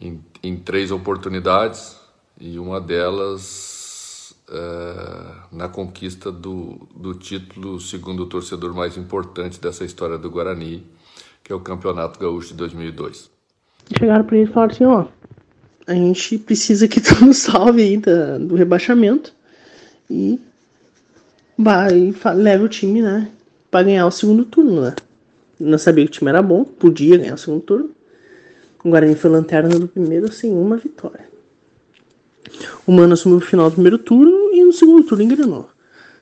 em, 0.00 0.20
em 0.42 0.56
três 0.56 0.90
oportunidades 0.90 1.96
e 2.40 2.58
uma 2.58 2.80
delas 2.80 4.34
é, 4.50 5.56
na 5.56 5.68
conquista 5.68 6.30
do, 6.30 6.88
do 6.94 7.14
título 7.14 7.80
segundo 7.80 8.24
o 8.24 8.26
torcedor 8.26 8.74
mais 8.74 8.96
importante 8.96 9.60
dessa 9.60 9.84
história 9.84 10.18
do 10.18 10.30
Guarani, 10.30 10.86
que 11.42 11.52
é 11.52 11.56
o 11.56 11.60
Campeonato 11.60 12.18
Gaúcho 12.18 12.48
de 12.48 12.54
2002. 12.54 13.30
Chegaram 13.98 14.24
para 14.24 14.36
ele 14.36 14.48
e 14.48 14.52
falaram 14.52 14.72
assim, 14.72 14.84
ó, 14.84 15.06
a 15.86 15.94
gente 15.94 16.38
precisa 16.38 16.86
que 16.86 17.00
tu 17.00 17.24
nos 17.24 17.38
salve 17.38 17.82
aí 17.82 17.96
da, 17.96 18.38
do 18.38 18.54
rebaixamento 18.54 19.32
e 20.10 20.38
vai 21.58 22.14
leve 22.36 22.64
o 22.64 22.68
time, 22.68 23.02
né, 23.02 23.28
para 23.70 23.84
ganhar 23.84 24.06
o 24.06 24.10
segundo 24.10 24.44
turno, 24.44 24.82
né. 24.82 24.94
Não 25.58 25.76
sabia 25.76 26.04
que 26.04 26.10
o 26.10 26.14
time 26.14 26.30
era 26.30 26.40
bom, 26.40 26.64
podia 26.64 27.18
ganhar 27.18 27.34
o 27.34 27.38
segundo 27.38 27.62
turno. 27.62 27.90
O 28.84 28.90
Guarani 28.90 29.16
foi 29.16 29.28
lanterna 29.28 29.76
do 29.76 29.88
primeiro 29.88 30.32
sem 30.32 30.52
uma 30.52 30.76
vitória. 30.76 31.26
O 32.86 32.92
Mano 32.92 33.14
assumiu 33.14 33.38
o 33.38 33.40
final 33.40 33.68
do 33.68 33.74
primeiro 33.74 33.98
turno 33.98 34.54
e 34.54 34.62
no 34.62 34.72
segundo 34.72 35.02
turno 35.02 35.24
engrenou. 35.24 35.68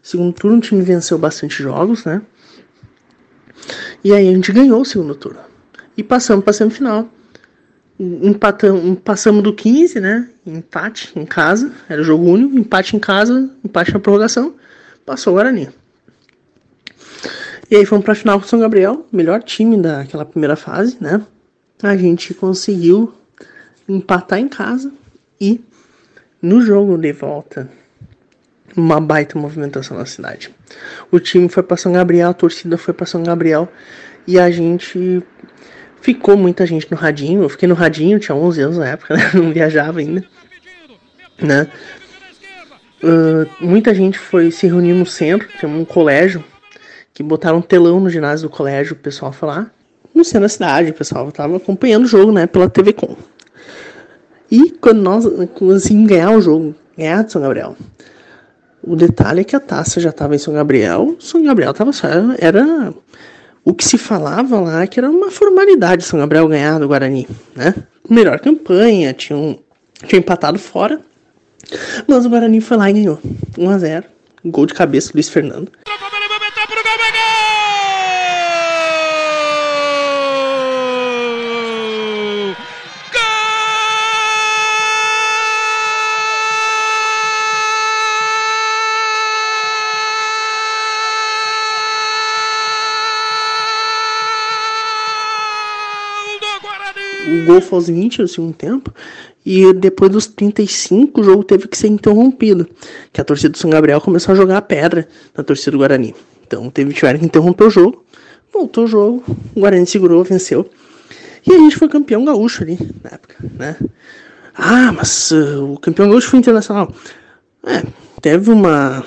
Segundo 0.03 0.33
turno 0.33 0.57
o 0.57 0.61
time 0.61 0.83
venceu 0.83 1.19
bastante 1.19 1.63
jogos, 1.63 2.05
né? 2.05 2.23
E 4.03 4.13
aí 4.13 4.29
a 4.29 4.33
gente 4.33 4.53
ganhou 4.53 4.81
o 4.81 4.85
segundo 4.85 5.15
turno. 5.15 5.41
E 5.97 6.03
passamos 6.03 6.45
para 6.45 6.53
semifinal. 6.53 7.09
Empatamos, 7.99 8.99
passamos 9.01 9.43
do 9.43 9.53
15, 9.53 10.01
né? 10.01 10.29
Empate 10.47 11.13
em 11.17 11.27
casa. 11.27 11.73
Era 11.89 12.03
jogo 12.03 12.25
único. 12.25 12.57
Empate 12.57 12.97
em 12.97 12.99
casa, 12.99 13.51
empate 13.65 13.93
na 13.93 13.99
prorrogação. 13.99 14.55
Passou 15.07 15.33
o 15.33 15.37
Guarani. 15.37 15.71
E 17.71 17.77
aí 17.77 17.87
fomos 17.87 18.05
para 18.05 18.13
a 18.13 18.17
final 18.17 18.39
com 18.41 18.45
o 18.45 18.49
São 18.49 18.61
Gabriel, 18.61 19.07
melhor 19.13 19.43
time 19.43 19.77
daquela 19.81 20.25
primeira 20.25 20.57
fase, 20.57 20.97
né? 21.01 21.25
A 21.83 21.97
gente 21.97 22.35
conseguiu 22.35 23.15
empatar 23.89 24.39
em 24.39 24.49
casa 24.49 24.93
e 25.41 25.61
no 26.43 26.61
jogo 26.61 26.99
de 26.99 27.13
volta, 27.13 27.69
uma 28.77 29.01
baita 29.01 29.39
movimentação 29.39 29.97
na 29.97 30.07
cidade. 30.07 30.55
O 31.11 31.19
time 31.19 31.49
foi 31.49 31.63
para 31.63 31.77
São 31.77 31.93
Gabriel, 31.93 32.31
a 32.31 32.35
torcida 32.35 32.77
foi 32.77 32.93
para 32.93 33.07
São 33.07 33.23
Gabriel 33.23 33.69
e 34.27 34.39
a 34.39 34.51
gente 34.51 35.23
ficou 36.01 36.37
muita 36.37 36.67
gente 36.67 36.91
no 36.91 36.97
radinho. 36.97 37.43
Eu 37.43 37.49
fiquei 37.49 37.69
no 37.69 37.75
radinho, 37.75 38.19
tinha 38.19 38.35
11 38.35 38.61
anos 38.61 38.79
na 38.79 38.89
época, 38.89 39.15
né? 39.17 39.31
não 39.35 39.53
viajava 39.53 40.01
ainda, 40.01 40.25
né? 41.41 41.69
Uh, 43.07 43.49
muita 43.61 43.95
gente 43.95 44.19
foi 44.19 44.51
se 44.51 44.67
reunir 44.67 44.93
no 44.93 45.07
centro, 45.07 45.47
tinha 45.61 45.71
um 45.71 45.85
colégio 45.85 46.43
que 47.15 47.23
botaram 47.23 47.59
um 47.59 47.63
telão 47.63 48.01
no 48.01 48.11
ginásio 48.11 48.49
do 48.49 48.55
colégio, 48.55 48.95
o 48.95 48.99
pessoal 48.99 49.33
foi 49.33 49.49
lá, 49.49 49.71
no 50.13 50.25
centro 50.25 50.41
da 50.41 50.49
cidade, 50.49 50.91
o 50.91 50.95
pessoal 50.95 51.31
tava 51.31 51.57
acompanhando 51.57 52.05
o 52.05 52.09
jogo, 52.09 52.33
né, 52.33 52.49
pela 52.49 52.69
TV 52.69 52.93
Com. 52.93 53.17
E 54.51 54.73
quando 54.73 55.03
nós 55.03 55.25
conseguimos 55.55 56.09
ganhar 56.09 56.33
o 56.33 56.41
jogo, 56.41 56.75
ganhar 56.99 57.23
de 57.23 57.31
São 57.31 57.43
Gabriel, 57.43 57.77
o 58.83 58.97
detalhe 58.97 59.43
é 59.43 59.45
que 59.45 59.55
a 59.55 59.61
taça 59.61 60.01
já 60.01 60.11
estava 60.11 60.35
em 60.35 60.39
São 60.39 60.53
Gabriel, 60.53 61.15
São 61.21 61.45
Gabriel 61.45 61.73
tava 61.73 61.93
só, 61.93 62.09
era 62.39 62.93
o 63.65 63.73
que 63.73 63.85
se 63.85 63.99
falava 63.99 64.59
lá 64.59 64.85
que 64.89 64.99
era 64.99 65.09
uma 65.09 65.31
formalidade 65.31 66.05
São 66.05 66.19
Gabriel 66.19 66.49
ganhar 66.49 66.81
do 66.81 66.89
Guarani, 66.89 67.29
né? 67.55 67.73
Melhor 68.11 68.41
campanha, 68.41 69.13
tinha, 69.13 69.39
um, 69.39 69.57
tinha 70.07 70.19
empatado 70.19 70.59
fora, 70.59 71.01
mas 72.07 72.25
o 72.25 72.29
Guarani 72.29 72.61
foi 72.61 72.77
lá 72.77 72.91
e 72.91 72.95
ganhou, 72.95 73.21
1 73.59 73.71
a 73.71 73.79
0 73.79 74.05
gol 74.45 74.67
de 74.67 74.75
cabeça 74.75 75.11
Luiz 75.13 75.29
Fernando. 75.29 75.71
O 97.57 97.61
gol 97.61 97.69
foi 97.69 97.79
aos 97.79 97.89
20 97.89 98.23
do 98.23 98.29
segundo 98.29 98.55
tempo. 98.55 98.93
E 99.45 99.73
depois 99.73 100.11
dos 100.11 100.27
35, 100.27 101.21
o 101.21 101.25
jogo 101.25 101.45
teve 101.45 101.69
que 101.69 101.79
ser 101.79 101.89
interrompido. 101.89 102.69
Que 103.13 103.21
a 103.21 103.25
torcida 103.25 103.51
do 103.51 103.59
São 103.59 103.71
Gabriel 103.71 104.01
começou 104.01 104.33
a 104.33 104.37
jogar 104.37 104.61
pedra 104.63 105.09
na 105.37 105.45
torcida 105.45 105.73
do 105.73 105.79
Guarani. 105.79 106.15
Então 106.47 106.69
teve, 106.71 106.93
tiveram 106.93 107.19
que 107.19 107.25
interromper 107.25 107.65
o 107.65 107.71
jogo. 107.71 108.05
Voltou 108.53 108.85
o 108.85 108.87
jogo, 108.87 109.23
o 109.55 109.61
Guarani 109.61 109.87
segurou, 109.87 110.25
venceu. 110.25 110.69
E 111.47 111.53
a 111.53 111.59
gente 111.59 111.77
foi 111.77 111.89
campeão 111.89 112.25
gaúcho 112.25 112.63
ali 112.63 112.79
na 113.05 113.11
época, 113.11 113.37
né? 113.55 113.77
Ah, 114.55 114.93
mas 114.93 115.31
uh, 115.31 115.73
o 115.73 115.79
campeão 115.79 116.09
gaúcho 116.09 116.31
foi 116.31 116.39
internacional. 116.39 116.93
É, 117.65 117.83
teve 118.21 118.51
uma 118.51 119.05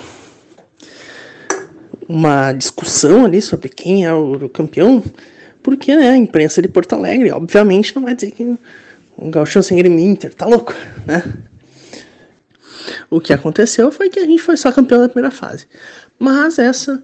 uma 2.07 2.51
discussão 2.53 3.25
ali 3.25 3.39
sobre 3.39 3.69
quem 3.69 4.05
é 4.05 4.13
o 4.13 4.49
campeão 4.49 5.03
porque, 5.61 5.95
né, 5.95 6.11
a 6.11 6.17
imprensa 6.17 6.61
de 6.61 6.67
Porto 6.67 6.93
Alegre, 6.93 7.31
obviamente, 7.31 7.95
não 7.95 8.03
vai 8.03 8.15
dizer 8.15 8.31
que 8.31 8.57
o 9.17 9.29
Gauchão 9.29 9.61
sem 9.61 9.77
Grêmio 9.77 9.99
Inter, 9.99 10.33
tá 10.33 10.45
louco, 10.45 10.73
né? 11.05 11.23
O 13.09 13.19
que 13.19 13.33
aconteceu 13.33 13.91
foi 13.91 14.09
que 14.09 14.19
a 14.19 14.25
gente 14.25 14.41
foi 14.41 14.55
só 14.55 14.71
campeão 14.71 15.01
da 15.01 15.09
primeira 15.09 15.31
fase. 15.31 15.67
Mas 16.17 16.57
essa 16.57 17.03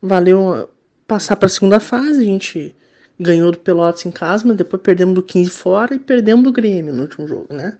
valeu 0.00 0.70
passar 1.06 1.36
para 1.36 1.46
a 1.46 1.50
segunda 1.50 1.78
fase, 1.78 2.20
a 2.20 2.24
gente 2.24 2.74
ganhou 3.20 3.52
do 3.52 3.58
Pelotas 3.58 4.06
em 4.06 4.10
casa, 4.10 4.46
mas 4.46 4.56
depois 4.56 4.82
perdemos 4.82 5.14
do 5.14 5.22
15 5.22 5.50
fora 5.50 5.94
e 5.94 5.98
perdemos 5.98 6.44
do 6.44 6.52
Grêmio 6.52 6.94
no 6.94 7.02
último 7.02 7.28
jogo, 7.28 7.52
né? 7.52 7.78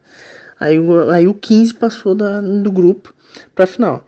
Aí, 0.60 0.78
aí 1.12 1.26
o 1.26 1.34
15 1.34 1.74
passou 1.74 2.14
da, 2.14 2.40
do 2.40 2.70
grupo 2.70 3.12
para 3.54 3.64
a 3.64 3.66
final. 3.66 4.06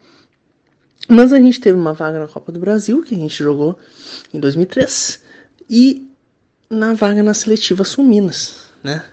Mas 1.09 1.33
a 1.33 1.39
gente 1.39 1.61
teve 1.61 1.79
uma 1.79 1.93
vaga 1.93 2.19
na 2.19 2.29
Copa 2.29 2.53
do 2.53 2.61
Brasil, 2.61 3.03
que 3.03 3.15
a 3.15 3.19
gente 3.19 3.37
jogou 3.43 3.79
em 4.33 4.39
2003 4.39 5.24
e 5.69 6.11
na 6.69 6.95
vaga 6.95 7.23
na 7.23 7.35
seletiva 7.35 7.85
Suminas, 7.85 8.71
né? 8.83 9.05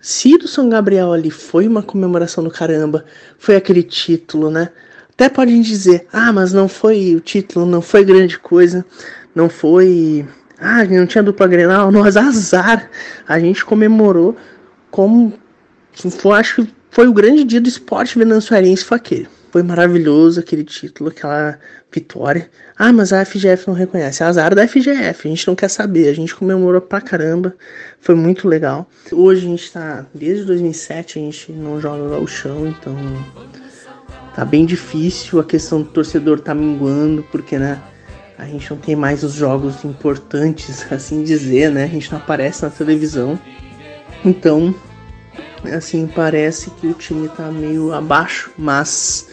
Se 0.00 0.38
do 0.38 0.48
São 0.48 0.68
Gabriel 0.68 1.12
ali 1.12 1.30
foi 1.30 1.66
uma 1.66 1.82
comemoração 1.82 2.42
do 2.42 2.50
caramba, 2.50 3.04
foi 3.38 3.56
aquele 3.56 3.82
título, 3.82 4.50
né? 4.50 4.70
Até 5.10 5.28
podem 5.28 5.60
dizer, 5.60 6.06
ah, 6.10 6.32
mas 6.32 6.54
não 6.54 6.66
foi 6.66 7.14
o 7.14 7.20
título, 7.20 7.66
não 7.66 7.82
foi 7.82 8.02
grande 8.02 8.38
coisa, 8.38 8.84
não 9.34 9.50
foi. 9.50 10.26
Ah, 10.58 10.82
não 10.84 11.06
tinha 11.06 11.22
dupla 11.22 11.46
grenal, 11.46 11.92
nós 11.92 12.16
azar. 12.16 12.90
A 13.28 13.38
gente 13.38 13.62
comemorou 13.62 14.34
como. 14.90 15.34
Foi, 15.92 16.38
acho 16.38 16.64
que 16.64 16.74
foi 16.90 17.06
o 17.06 17.12
grande 17.12 17.44
dia 17.44 17.60
do 17.60 17.68
esporte 17.68 18.18
venezuelense, 18.18 18.84
foi 18.84 18.96
aquele, 18.96 19.28
Foi 19.50 19.62
maravilhoso 19.64 20.38
aquele 20.38 20.62
título, 20.62 21.10
aquela 21.10 21.58
vitória. 21.92 22.48
Ah, 22.78 22.92
mas 22.92 23.12
a 23.12 23.24
FGF 23.24 23.66
não 23.66 23.74
reconhece. 23.74 24.22
Azar 24.22 24.54
da 24.54 24.66
FGF, 24.66 25.26
a 25.26 25.30
gente 25.30 25.48
não 25.48 25.56
quer 25.56 25.68
saber. 25.68 26.08
A 26.08 26.14
gente 26.14 26.34
comemorou 26.34 26.80
pra 26.80 27.00
caramba. 27.00 27.54
Foi 28.00 28.14
muito 28.14 28.46
legal. 28.46 28.88
Hoje 29.12 29.46
a 29.46 29.50
gente 29.50 29.72
tá, 29.72 30.06
desde 30.14 30.44
2007 30.44 31.18
a 31.18 31.22
gente 31.22 31.52
não 31.52 31.80
joga 31.80 32.14
ao 32.14 32.26
chão, 32.28 32.68
então 32.68 32.96
tá 34.34 34.44
bem 34.44 34.64
difícil. 34.64 35.40
A 35.40 35.44
questão 35.44 35.82
do 35.82 35.88
torcedor 35.88 36.40
tá 36.40 36.54
minguando, 36.54 37.24
porque, 37.32 37.58
né? 37.58 37.82
A 38.38 38.46
gente 38.46 38.70
não 38.70 38.78
tem 38.78 38.96
mais 38.96 39.22
os 39.22 39.34
jogos 39.34 39.84
importantes, 39.84 40.86
assim 40.92 41.24
dizer, 41.24 41.70
né? 41.72 41.84
A 41.84 41.88
gente 41.88 42.10
não 42.12 42.18
aparece 42.18 42.62
na 42.62 42.70
televisão. 42.70 43.38
Então, 44.24 44.74
assim, 45.64 46.06
parece 46.06 46.70
que 46.70 46.86
o 46.86 46.94
time 46.94 47.28
tá 47.28 47.50
meio 47.50 47.92
abaixo, 47.92 48.50
mas 48.56 49.28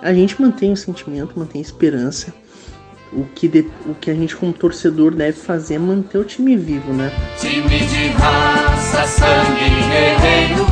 a 0.00 0.12
gente 0.12 0.40
mantém 0.40 0.72
o 0.72 0.76
sentimento, 0.76 1.38
mantém 1.38 1.60
a 1.60 1.64
esperança. 1.64 2.32
O 3.12 3.24
que, 3.24 3.48
de, 3.48 3.66
o 3.86 3.94
que 3.94 4.10
a 4.10 4.14
gente 4.14 4.36
como 4.36 4.52
torcedor 4.52 5.14
deve 5.14 5.38
fazer 5.38 5.74
é 5.74 5.78
manter 5.78 6.18
o 6.18 6.24
time 6.24 6.56
vivo, 6.56 6.92
né? 6.92 7.10
Time 7.38 7.78
de 7.86 8.08
raça, 8.08 9.06
sangue 9.06 9.70
guerreiro, 9.88 10.66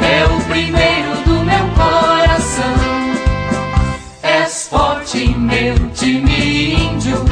é 0.00 0.24
o 0.24 0.44
primeiro 0.48 1.16
do 1.24 1.44
meu 1.44 1.66
coração. 1.74 2.74
És 4.22 4.68
forte, 4.68 5.26
meu 5.36 5.74
time 5.90 6.74
índio, 6.74 7.24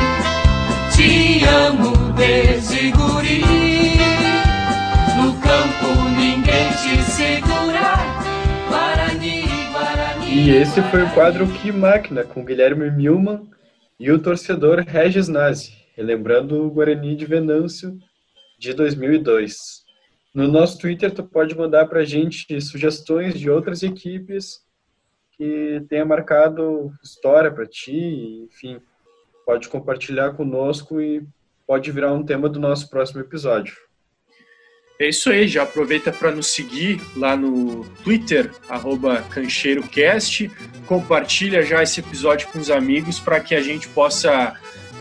te 0.96 1.44
amo 1.44 1.92
desde 2.14 2.90
E 10.36 10.50
esse 10.50 10.82
foi 10.90 11.04
o 11.04 11.14
quadro 11.14 11.46
Que 11.46 11.70
Máquina, 11.70 12.24
com 12.24 12.44
Guilherme 12.44 12.90
Milman 12.90 13.48
e 14.00 14.10
o 14.10 14.18
torcedor 14.20 14.80
Regis 14.80 15.28
Nazi, 15.28 15.72
relembrando 15.94 16.60
o 16.60 16.70
Guarani 16.72 17.14
de 17.14 17.24
Venâncio 17.24 17.96
de 18.58 18.74
2002. 18.74 19.84
No 20.34 20.48
nosso 20.48 20.80
Twitter, 20.80 21.14
tu 21.14 21.22
pode 21.22 21.56
mandar 21.56 21.86
para 21.86 22.00
a 22.00 22.04
gente 22.04 22.60
sugestões 22.60 23.38
de 23.38 23.48
outras 23.48 23.84
equipes 23.84 24.58
que 25.36 25.80
tenha 25.88 26.04
marcado 26.04 26.92
história 27.00 27.52
para 27.52 27.64
ti, 27.64 28.48
enfim, 28.50 28.80
pode 29.46 29.68
compartilhar 29.68 30.32
conosco 30.32 31.00
e 31.00 31.24
pode 31.64 31.92
virar 31.92 32.12
um 32.12 32.24
tema 32.24 32.48
do 32.48 32.58
nosso 32.58 32.90
próximo 32.90 33.20
episódio. 33.20 33.83
É 34.98 35.08
isso 35.08 35.28
aí, 35.28 35.48
já 35.48 35.64
aproveita 35.64 36.12
para 36.12 36.30
nos 36.30 36.46
seguir 36.46 37.00
lá 37.16 37.36
no 37.36 37.84
Twitter, 38.04 38.50
CancheiroCast. 39.28 40.50
Compartilha 40.86 41.62
já 41.62 41.82
esse 41.82 41.98
episódio 41.98 42.46
com 42.48 42.60
os 42.60 42.70
amigos 42.70 43.18
para 43.18 43.40
que 43.40 43.56
a 43.56 43.60
gente 43.60 43.88
possa 43.88 44.54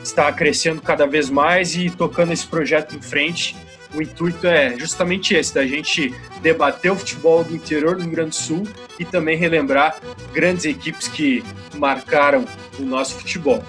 estar 0.03 0.31
crescendo 0.33 0.81
cada 0.81 1.05
vez 1.05 1.29
mais 1.29 1.75
e 1.75 1.91
tocando 1.91 2.33
esse 2.33 2.47
projeto 2.47 2.95
em 2.95 3.01
frente. 3.01 3.55
O 3.93 4.01
intuito 4.01 4.47
é 4.47 4.75
justamente 4.79 5.35
esse, 5.35 5.53
da 5.53 5.65
gente 5.65 6.11
debater 6.41 6.91
o 6.91 6.95
futebol 6.95 7.43
do 7.43 7.55
interior 7.55 7.95
do 7.95 8.01
Rio 8.01 8.11
Grande 8.11 8.31
do 8.31 8.35
Sul 8.35 8.67
e 8.97 9.05
também 9.05 9.37
relembrar 9.37 9.99
grandes 10.33 10.65
equipes 10.65 11.07
que 11.07 11.43
marcaram 11.75 12.45
o 12.79 12.81
nosso 12.81 13.15
futebol. 13.19 13.63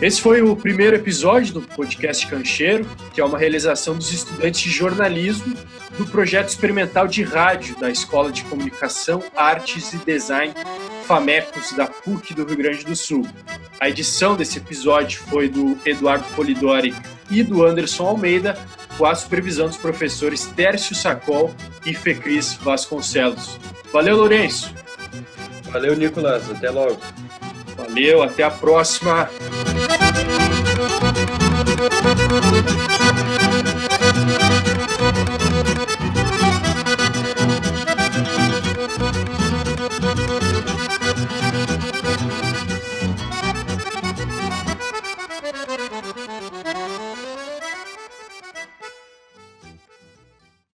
Esse 0.00 0.20
foi 0.20 0.42
o 0.42 0.54
primeiro 0.56 0.96
episódio 0.96 1.54
do 1.54 1.62
podcast 1.62 2.26
Cancheiro, 2.26 2.86
que 3.12 3.20
é 3.20 3.24
uma 3.24 3.38
realização 3.38 3.96
dos 3.96 4.12
estudantes 4.12 4.60
de 4.60 4.70
jornalismo 4.70 5.56
do 5.96 6.04
projeto 6.06 6.48
experimental 6.48 7.06
de 7.06 7.22
rádio 7.22 7.78
da 7.78 7.90
Escola 7.90 8.32
de 8.32 8.44
Comunicação, 8.44 9.22
Artes 9.36 9.92
e 9.92 9.98
Design 9.98 10.52
FAMECOS 11.06 11.72
da 11.72 11.86
PUC 11.86 12.34
do 12.34 12.44
Rio 12.44 12.56
Grande 12.56 12.84
do 12.84 12.96
Sul. 12.96 13.26
A 13.80 13.88
edição 13.88 14.36
desse 14.36 14.58
episódio 14.58 15.20
foi 15.20 15.48
do 15.48 15.78
Eduardo 15.84 16.24
Polidori 16.34 16.94
e 17.30 17.42
do 17.42 17.64
Anderson 17.64 18.06
Almeida, 18.06 18.58
com 18.96 19.06
a 19.06 19.14
supervisão 19.14 19.68
dos 19.68 19.76
professores 19.76 20.46
Tércio 20.46 20.94
Sacol 20.94 21.54
e 21.84 21.94
Fecris 21.94 22.54
Vasconcelos. 22.54 23.58
Valeu, 23.92 24.16
Lourenço! 24.16 24.72
Valeu, 25.70 25.96
Nicolas. 25.96 26.48
Até 26.50 26.70
logo. 26.70 26.98
Valeu, 27.76 28.22
até 28.22 28.44
a 28.44 28.50
próxima! 28.50 29.28
Thank 32.54 32.83